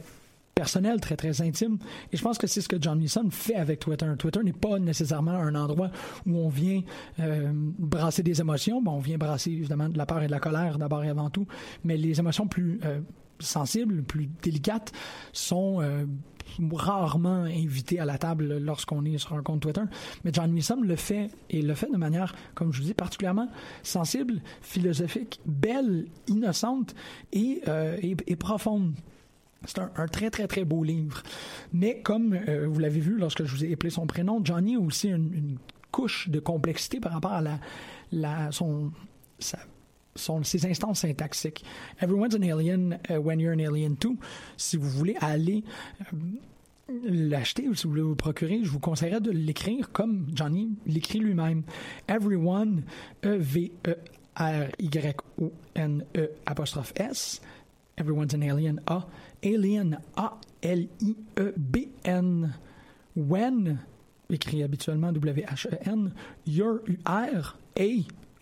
personnelle, 0.58 1.00
très, 1.00 1.16
très 1.16 1.42
intime. 1.42 1.78
Et 2.12 2.18
je 2.18 2.22
pense 2.22 2.38
que 2.38 2.48
c'est 2.48 2.62
ce 2.62 2.68
que 2.68 2.78
John 2.82 3.00
Neeson 3.00 3.30
fait 3.30 3.56
avec 3.56 3.80
Twitter. 3.80 4.08
Twitter 4.18 4.42
n'est 4.44 4.54
pas 4.54 4.80
nécessairement 4.80 5.32
un 5.32 5.56
endroit 5.56 5.92
où 6.26 6.38
on 6.38 6.50
vient 6.50 6.82
euh, 7.20 7.52
brasser 7.54 8.24
des 8.24 8.42
émotions. 8.42 8.82
Bon, 8.82 8.94
on 8.94 9.00
vient 9.00 9.18
brasser 9.18 9.52
évidemment 9.52 9.90
de 9.90 9.98
la 9.98 10.06
peur 10.06 10.24
et 10.24 10.28
de 10.28 10.32
la 10.32 10.40
colère 10.40 10.78
d'abord 10.78 11.04
et 11.04 11.10
avant 11.10 11.30
tout, 11.30 11.48
mais 11.84 11.98
les 11.98 12.20
émotions 12.20 12.48
plus 12.48 12.80
sensibles, 13.40 14.04
plus 14.04 14.30
délicates, 14.42 14.92
sont 15.32 15.82
euh, 15.82 16.06
rarement 16.74 17.44
invité 17.44 18.00
à 18.00 18.06
la 18.06 18.18
table 18.18 18.58
lorsqu'on 18.58 19.06
est 19.06 19.18
sur 19.18 19.34
un 19.34 19.44
compte 19.44 19.62
Twitter. 19.62 19.82
Mais 20.24 20.32
John 20.34 20.52
Newsom 20.52 20.84
le 20.84 20.96
fait 20.96 21.30
et 21.50 21.62
le 21.62 21.74
fait 21.74 21.92
de 21.92 21.98
manière, 21.98 22.36
comme 22.56 22.74
je 22.74 22.80
vous 22.80 22.88
dis, 22.88 22.94
particulièrement 22.94 23.50
sensible, 23.84 24.42
philosophique, 24.62 25.40
belle, 25.46 26.08
innocente 26.28 26.96
euh, 27.36 27.98
et, 28.02 28.36
profonde. 28.36 28.94
C'est 29.66 29.80
un, 29.80 30.08
très, 30.08 30.30
très, 30.30 30.48
très 30.48 30.64
beau 30.64 30.84
livre. 30.84 31.24
Mais 31.74 32.02
comme 32.02 32.34
euh, 32.34 32.68
vous 32.68 32.80
l'avez 32.80 33.00
vu 33.00 33.18
lorsque 33.18 33.44
je 33.44 33.56
vous 33.56 33.66
ai 33.66 33.74
appelé 33.74 33.90
son 33.90 34.06
prénom, 34.06 34.40
Johnny 34.44 34.76
a 34.76 34.80
aussi 34.80 35.10
une, 35.10 35.58
couche 35.92 36.30
de 36.30 36.40
complexité 36.40 37.00
par 37.00 37.14
rapport 37.14 37.32
à 37.32 37.42
la, 37.42 37.60
la 38.12 38.52
son, 38.52 38.92
son, 40.16 40.44
ses 40.44 40.66
instances 40.66 41.00
syntaxiques. 41.00 41.64
Everyone's 42.02 42.36
an 42.36 42.44
alien 42.44 43.00
uh, 43.10 43.20
when 43.20 43.40
you're 43.40 43.54
an 43.54 43.60
alien 43.60 43.96
too. 43.96 44.18
Si 44.58 44.78
vous 44.78 44.90
voulez 44.90 45.16
aller 45.22 45.64
euh, 46.02 46.06
l'acheter 47.04 47.68
ou 47.68 47.74
si 47.74 47.86
vous 47.86 47.92
voulez 47.92 48.04
vous 48.04 48.16
procurer, 48.16 48.60
je 48.64 48.70
vous 48.70 48.80
conseillerais 48.80 49.22
de 49.22 49.32
l'écrire 49.32 49.92
comme 49.92 50.28
Johnny 50.34 50.78
l'écrit 50.86 51.20
lui-même. 51.20 51.64
Everyone, 52.08 52.84
E-V-E-R-Y-O-N-E 53.26 53.90
apostrophe 56.46 56.94
S. 56.96 57.42
Everyone's 57.98 58.36
an 58.36 58.42
alien, 58.44 58.80
A. 58.86 59.08
Alien, 59.44 60.00
A-L-I-E-B-N. 60.16 60.84
When, 63.16 63.80
écrit 64.30 64.64
habituellement 64.64 65.12
W-H-E-N. 65.12 66.14
Your, 66.46 66.80
U-R, 66.88 67.58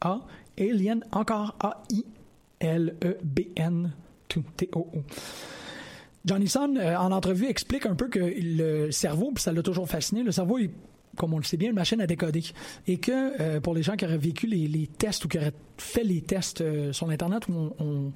A. 0.01 0.19
Alien, 0.57 1.03
encore 1.11 1.55
A-I-L-E-B-N, 1.59 2.01
T-O-O. 4.27 5.03
Johnny 6.25 6.47
Son, 6.47 6.75
euh, 6.77 6.95
en 6.97 7.11
entrevue, 7.11 7.45
explique 7.47 7.85
un 7.85 7.93
peu 7.95 8.07
que 8.07 8.19
le 8.19 8.89
cerveau, 8.91 9.31
puis 9.33 9.43
ça 9.43 9.51
l'a 9.51 9.61
toujours 9.61 9.87
fasciné, 9.87 10.23
le 10.23 10.31
cerveau 10.31 10.57
est 10.57 10.71
comme 11.15 11.33
on 11.33 11.37
le 11.37 11.43
sait 11.43 11.57
bien, 11.57 11.69
une 11.69 11.75
machine 11.75 12.01
à 12.01 12.07
décoder. 12.07 12.43
Et 12.87 12.97
que 12.97 13.41
euh, 13.41 13.59
pour 13.59 13.73
les 13.73 13.83
gens 13.83 13.95
qui 13.95 14.05
auraient 14.05 14.17
vécu 14.17 14.47
les, 14.47 14.87
tests 14.87 15.25
ou 15.25 15.27
qui 15.27 15.37
auraient 15.37 15.53
fait 15.77 16.03
les 16.03 16.21
tests 16.21 16.61
euh, 16.61 16.93
sur 16.93 17.07
l'Internet 17.07 17.47
où 17.49 17.73
on, 17.79 18.11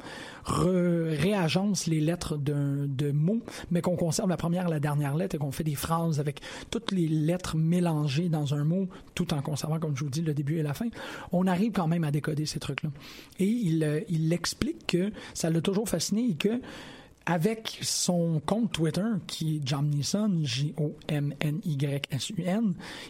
réagence 0.45 1.87
les 1.87 1.99
lettres 1.99 2.37
de 2.37 3.11
mots, 3.11 3.41
mais 3.71 3.81
qu'on 3.81 3.95
conserve 3.95 4.29
la 4.29 4.37
première 4.37 4.67
et 4.67 4.69
la 4.69 4.79
dernière 4.79 5.15
lettre 5.15 5.35
et 5.35 5.37
qu'on 5.37 5.51
fait 5.51 5.63
des 5.63 5.75
phrases 5.75 6.19
avec 6.19 6.41
toutes 6.71 6.91
les 6.91 7.07
lettres 7.07 7.55
mélangées 7.55 8.29
dans 8.29 8.53
un 8.53 8.63
mot, 8.63 8.87
tout 9.15 9.33
en 9.33 9.41
conservant, 9.41 9.79
comme 9.79 9.95
je 9.95 10.03
vous 10.03 10.09
dis, 10.09 10.21
le 10.21 10.33
début 10.33 10.57
et 10.57 10.63
la 10.63 10.73
fin, 10.73 10.87
on 11.31 11.47
arrive 11.47 11.71
quand 11.71 11.87
même 11.87 12.03
à 12.03 12.11
décoder 12.11 12.45
ces 12.45 12.59
trucs-là. 12.59 12.89
Et 13.39 13.45
il, 13.45 13.83
euh, 13.83 14.01
il 14.09 14.31
explique 14.33 14.87
que 14.87 15.11
ça 15.33 15.49
l'a 15.49 15.61
toujours 15.61 15.87
fasciné 15.87 16.29
et 16.31 16.35
que 16.35 16.61
avec 17.25 17.79
son 17.81 18.41
compte 18.45 18.71
Twitter, 18.71 19.05
qui 19.27 19.57
est 19.57 19.67
Jomnyson, 19.67 20.39
J-O-M-N-Y-S-U-N, 20.41 21.13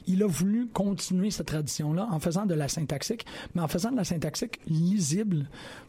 il 0.08 0.24
a 0.24 0.28
voulu 0.28 0.68
continuer 0.68 1.32
cette 1.32 1.48
tradition-là 1.48 2.08
en 2.12 2.20
faisant 2.20 2.46
de 2.46 2.54
la 2.54 2.68
syntaxique, 2.68 3.26
mais 3.56 3.62
en 3.62 3.70
faisant 3.70 3.92
de 3.92 3.98
la 3.98 4.04
syntaxique 4.04 4.60
lisible 4.68 5.48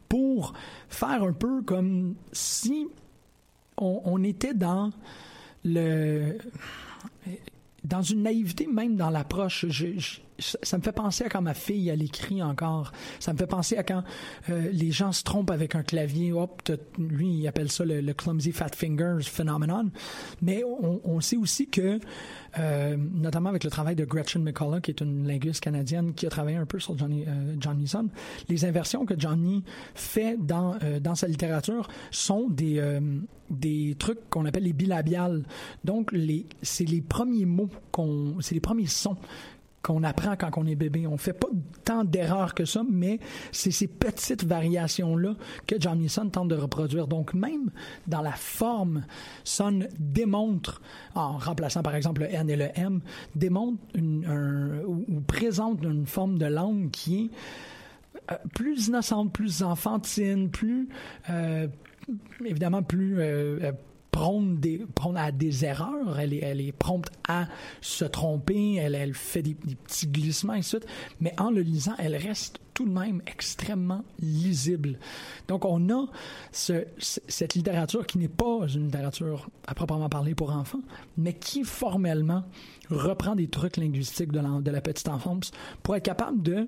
pour 0.09 0.53
faire 0.89 1.25
un 1.25 1.33
peu 1.33 1.63
comme 1.63 2.15
si 2.33 2.87
on, 3.77 4.23
était 4.23 4.55
dans 4.55 4.91
le 5.65 6.37
dans 7.83 8.03
une 8.03 8.23
naïveté 8.23 8.67
même 8.67 8.97
dans 8.97 9.09
l'approche. 9.11 9.67
Ça 10.41 10.79
me 10.79 10.83
fait 10.83 10.93
penser 10.93 11.25
à 11.25 11.29
quand 11.29 11.43
ma 11.43 11.55
fille 11.55 11.89
elle 11.89 12.03
écrit 12.03 12.43
encore. 12.43 12.93
Ça 13.19 13.33
me 13.33 13.39
fait 13.39 13.47
penser 13.47 13.77
à 13.77 13.83
quand 13.83 14.03
euh, 14.49 14.71
les 14.73 14.91
gens 14.91 15.13
se 15.13 15.23
trompent 15.23 15.51
avec 15.51 15.75
un 15.75 15.83
clavier. 15.83 16.33
Hop, 16.33 16.63
lui 16.99 17.29
il 17.31 17.49
appelle 17.49 17.71
ça 17.71 17.85
le, 17.85 18.13
clumsy 18.13 18.53
fat 18.53 18.71
fingers 18.75 19.23
phenomenon. 19.23 19.91
Mais 20.43 20.65
on, 20.65 21.21
sait 21.21 21.37
aussi 21.37 21.69
que, 21.69 22.01
euh, 22.59 22.97
notamment 22.97 23.51
avec 23.51 23.65
le 23.65 23.71
travail 23.71 23.95
de 23.95 24.05
Gretchen 24.05 24.43
McCullough, 24.43 24.81
qui 24.81 24.91
est 24.91 25.01
une 25.01 25.27
linguiste 25.27 25.63
canadienne 25.63 26.15
qui 26.15 26.27
a 26.27 26.31
travaillé 26.31 26.57
un 26.57 26.67
peu 26.67 26.81
sur 26.81 26.97
Johnny 26.99 27.25
euh, 27.29 28.03
les 28.49 28.65
inversions 28.65 29.05
que 29.05 29.19
Johnny 29.19 29.63
fait 29.95 30.37
dans 30.39 30.77
dans 31.01 31.15
sa 31.15 31.27
littérature 31.27 31.89
sont 32.11 32.49
des 32.49 32.83
des 33.51 33.97
trucs 33.99 34.29
qu'on 34.31 34.47
appelle 34.47 34.65
les 34.65 34.73
bilabiales. 34.73 35.45
Donc 35.85 36.13
les 36.13 36.47
c'est 36.63 36.85
les 36.85 37.01
premiers 37.01 37.45
mots 37.45 37.71
qu'on 37.93 38.37
c'est 38.41 38.55
les 38.55 38.61
premiers 38.61 38.87
sons 38.87 39.17
qu'on 39.83 40.03
apprend 40.03 40.37
quand 40.37 40.51
on 40.57 40.67
est 40.67 40.75
bébé. 40.75 41.07
On 41.07 41.17
fait 41.17 41.33
pas 41.33 41.49
tant 41.85 42.05
d'erreurs 42.05 42.55
que 42.55 42.65
ça, 42.65 42.83
mais 42.89 43.19
c'est 43.53 43.71
ces 43.71 43.87
petites 43.87 44.45
variations-là 44.45 45.35
que 45.67 45.77
Son 46.09 46.29
tente 46.29 46.49
de 46.49 46.57
reproduire. 46.57 47.07
Donc, 47.07 47.35
même 47.35 47.71
dans 48.07 48.23
la 48.23 48.33
forme, 48.33 49.05
Son 49.45 49.81
démontre, 49.99 50.81
en 51.15 51.39
remplaçant 51.39 51.83
par 51.83 51.95
exemple 51.95 52.23
le 52.23 52.35
N 52.35 52.51
et 52.51 52.57
le 52.57 52.69
M, 52.75 53.01
démontre 53.35 53.79
ou, 53.97 55.21
présente 55.27 55.83
une 55.83 56.07
forme 56.07 56.39
de 56.39 56.47
langue 56.47 56.91
qui 56.91 57.25
est 57.25 57.31
euh, 58.33 58.37
plus 58.55 58.89
innocente, 58.89 59.33
plus 59.33 59.63
enfantine, 59.63 60.51
plus 60.51 60.89
euh, 61.31 61.69
évidemment 62.45 62.83
plus 62.83 63.17
euh, 63.19 63.73
prône, 64.11 64.59
des, 64.59 64.85
à 65.17 65.33
des 65.33 65.65
erreurs, 65.65 66.19
elle 66.19 66.35
est, 66.35 66.43
elle 66.43 66.61
est 66.61 66.73
prompte 66.73 67.11
à 67.29 67.47
se 67.81 68.05
tromper, 68.05 68.75
elle, 68.75 68.95
elle 68.95 69.15
fait 69.15 69.43
des, 69.43 69.55
petits 69.55 70.07
glissements 70.07 70.55
et 70.55 70.63
suite, 70.63 70.87
mais 71.21 71.35
en 71.39 71.51
le 71.51 71.63
lisant, 71.63 71.95
elle 71.99 72.17
reste 72.17 72.61
tout 72.75 72.85
de 72.85 72.93
même 72.93 73.23
extrêmement 73.27 74.05
lisible. 74.21 74.99
Donc 75.49 75.65
on 75.65 75.91
a 75.91 76.07
ce, 76.53 76.85
cette 76.99 77.55
littérature 77.55 78.07
qui 78.07 78.19
n'est 78.19 78.29
pas 78.29 78.67
une 78.75 78.87
littérature 78.87 79.49
à 79.67 79.75
proprement 79.75 80.09
parler 80.09 80.35
pour 80.35 80.51
enfants, 80.51 80.81
mais 81.17 81.35
qui 81.35 81.65
formellement 81.65 82.45
reprend 82.91 83.35
des 83.35 83.49
trucs 83.49 83.77
linguistiques 83.77 84.33
de 84.33 84.41
de 84.41 84.71
la 84.71 84.81
petite 84.81 85.09
enfance 85.09 85.53
pour 85.83 85.95
être 85.95 86.05
capable 86.05 86.43
de 86.43 86.67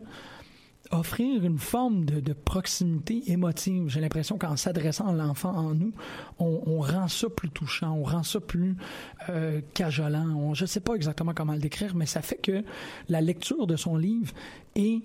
offrir 0.92 1.44
une 1.44 1.58
forme 1.58 2.04
de, 2.04 2.32
proximité 2.32 3.30
émotive. 3.32 3.88
J'ai 3.88 4.00
l'impression 4.00 4.38
qu'en 4.38 4.56
s'adressant 4.56 5.08
à 5.08 5.12
l'enfant 5.12 5.54
en 5.54 5.74
nous, 5.74 5.92
on, 6.38 6.80
rend 6.80 7.08
ça 7.08 7.28
plus 7.28 7.50
touchant, 7.50 7.92
on 7.92 8.04
rend 8.04 8.22
ça 8.22 8.40
plus 8.40 8.76
euh, 9.28 9.60
cajolant. 9.74 10.54
je 10.54 10.62
ne 10.62 10.66
sais 10.66 10.80
pas 10.80 10.94
exactement 10.94 11.32
comment 11.34 11.54
le 11.54 11.60
décrire, 11.60 11.94
mais 11.94 12.06
ça 12.06 12.22
fait 12.22 12.36
que 12.36 12.62
la 13.08 13.20
lecture 13.20 13.66
de 13.66 13.76
son 13.76 13.96
livre 13.96 14.32
est 14.74 15.02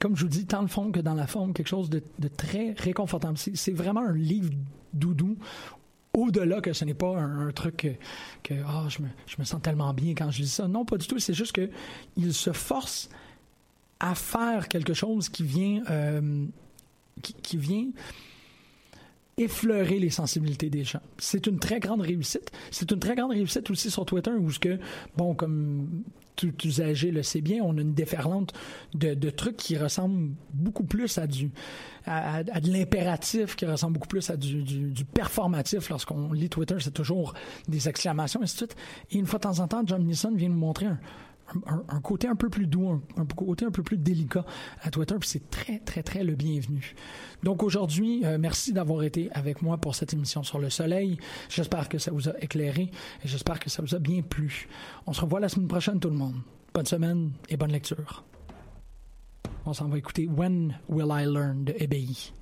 comme 0.00 0.16
je 0.16 0.22
vous 0.22 0.28
dis, 0.28 0.46
tant 0.46 0.62
le 0.62 0.68
fond 0.68 0.90
que 0.90 0.98
dans 0.98 1.14
la 1.14 1.26
forme, 1.26 1.52
quelque 1.52 1.68
chose 1.68 1.88
de, 1.88 2.02
très 2.36 2.72
réconfortant. 2.72 3.34
C'est 3.36 3.72
vraiment 3.72 4.00
un 4.00 4.14
livre 4.14 4.50
doudou 4.92 5.36
au-delà 6.14 6.60
que 6.60 6.72
ce 6.72 6.84
n'est 6.84 6.94
pas 6.94 7.16
un, 7.16 7.52
truc 7.52 7.98
que, 8.42 8.54
ah, 8.66 8.86
je, 8.88 9.00
me, 9.02 9.08
je, 9.26 9.36
me, 9.38 9.44
sens 9.44 9.62
tellement 9.62 9.94
bien 9.94 10.14
quand 10.14 10.30
je 10.30 10.42
dis 10.42 10.48
ça. 10.48 10.66
Non, 10.66 10.84
pas 10.84 10.96
du 10.96 11.06
tout. 11.06 11.18
C'est 11.18 11.34
juste 11.34 11.52
que 11.52 11.70
il 12.16 12.34
se 12.34 12.52
force 12.52 13.10
à 14.02 14.16
faire 14.16 14.68
quelque 14.68 14.94
chose 14.94 15.28
qui 15.28 15.44
vient, 15.44 15.82
euh, 15.88 16.44
qui, 17.22 17.56
vient 17.56 17.86
effleurer 19.38 20.00
les 20.00 20.10
sensibilités 20.10 20.70
des 20.70 20.82
gens. 20.82 21.00
C'est 21.18 21.46
une 21.46 21.60
très 21.60 21.78
grande 21.78 22.00
réussite. 22.00 22.50
C'est 22.72 22.90
une 22.90 22.98
très 22.98 23.14
grande 23.14 23.30
réussite 23.30 23.70
aussi 23.70 23.90
sur 23.90 24.04
Twitter 24.04 24.32
où 24.32 24.50
ce 24.50 24.58
que, 24.58 24.78
bon, 25.16 25.34
comme 25.34 26.02
tout 26.34 26.52
usager 26.64 27.12
le 27.12 27.22
sait 27.22 27.42
bien, 27.42 27.62
on 27.62 27.78
a 27.78 27.80
une 27.80 27.94
déferlante 27.94 28.52
de, 28.94 29.30
trucs 29.30 29.56
qui 29.56 29.78
ressemblent 29.78 30.34
beaucoup 30.52 30.84
plus 30.84 31.18
à 31.18 31.28
du 31.28 31.52
à, 32.04 32.42
de 32.42 32.72
l'impératif, 32.72 33.54
qui 33.54 33.66
ressemble 33.66 33.94
beaucoup 33.94 34.08
plus 34.08 34.28
à 34.30 34.36
du, 34.36 35.04
performatif. 35.14 35.90
Lorsqu'on 35.90 36.32
lit 36.32 36.48
Twitter, 36.48 36.76
c'est 36.80 36.92
toujours 36.92 37.34
des 37.68 37.88
exclamations, 37.88 38.40
et 38.40 38.44
ainsi 38.44 38.54
de 38.54 38.58
suite. 38.58 38.76
Et 39.12 39.18
une 39.18 39.26
fois 39.26 39.38
de 39.38 39.44
temps 39.44 39.60
en 39.60 39.68
temps, 39.68 39.82
John 39.86 40.04
Nisson 40.04 40.32
vient 40.34 40.48
nous 40.48 40.58
montrer 40.58 40.86
un, 40.86 40.98
un, 41.66 42.00
côté 42.00 42.28
un 42.28 42.36
peu 42.36 42.48
plus 42.48 42.66
doux, 42.66 43.02
un, 43.16 43.24
côté 43.26 43.64
un 43.64 43.70
peu 43.70 43.82
plus 43.82 43.98
délicat 43.98 44.44
à 44.82 44.90
Twitter, 44.90 45.14
puis 45.18 45.28
c'est 45.28 45.50
très, 45.50 45.78
très, 45.78 46.02
très 46.02 46.24
le 46.24 46.34
bienvenu. 46.34 46.94
Donc 47.42 47.62
aujourd'hui, 47.62 48.24
euh, 48.24 48.38
merci 48.38 48.72
d'avoir 48.72 49.02
été 49.02 49.30
avec 49.32 49.62
moi 49.62 49.78
pour 49.78 49.94
cette 49.94 50.12
émission 50.12 50.42
sur 50.42 50.58
le 50.58 50.70
soleil. 50.70 51.18
J'espère 51.48 51.88
que 51.88 51.98
ça 51.98 52.10
vous 52.10 52.28
a 52.28 52.38
éclairé 52.40 52.90
et 53.24 53.28
j'espère 53.28 53.60
que 53.60 53.70
ça 53.70 53.82
vous 53.82 53.94
a 53.94 53.98
bien 53.98 54.22
plu. 54.22 54.68
On 55.06 55.12
se 55.12 55.20
revoit 55.20 55.40
la 55.40 55.48
semaine 55.48 55.68
prochaine, 55.68 56.00
tout 56.00 56.10
le 56.10 56.16
monde. 56.16 56.36
Bonne 56.74 56.86
semaine 56.86 57.32
et 57.48 57.56
bonne 57.56 57.72
lecture. 57.72 58.24
On 59.64 59.72
s'en 59.72 59.88
va 59.88 59.98
écouter 59.98 60.26
When 60.26 60.78
Will 60.88 61.08
I 61.10 61.24
Learn 61.24 61.64
de 61.64 61.74
EBI. 61.78 62.32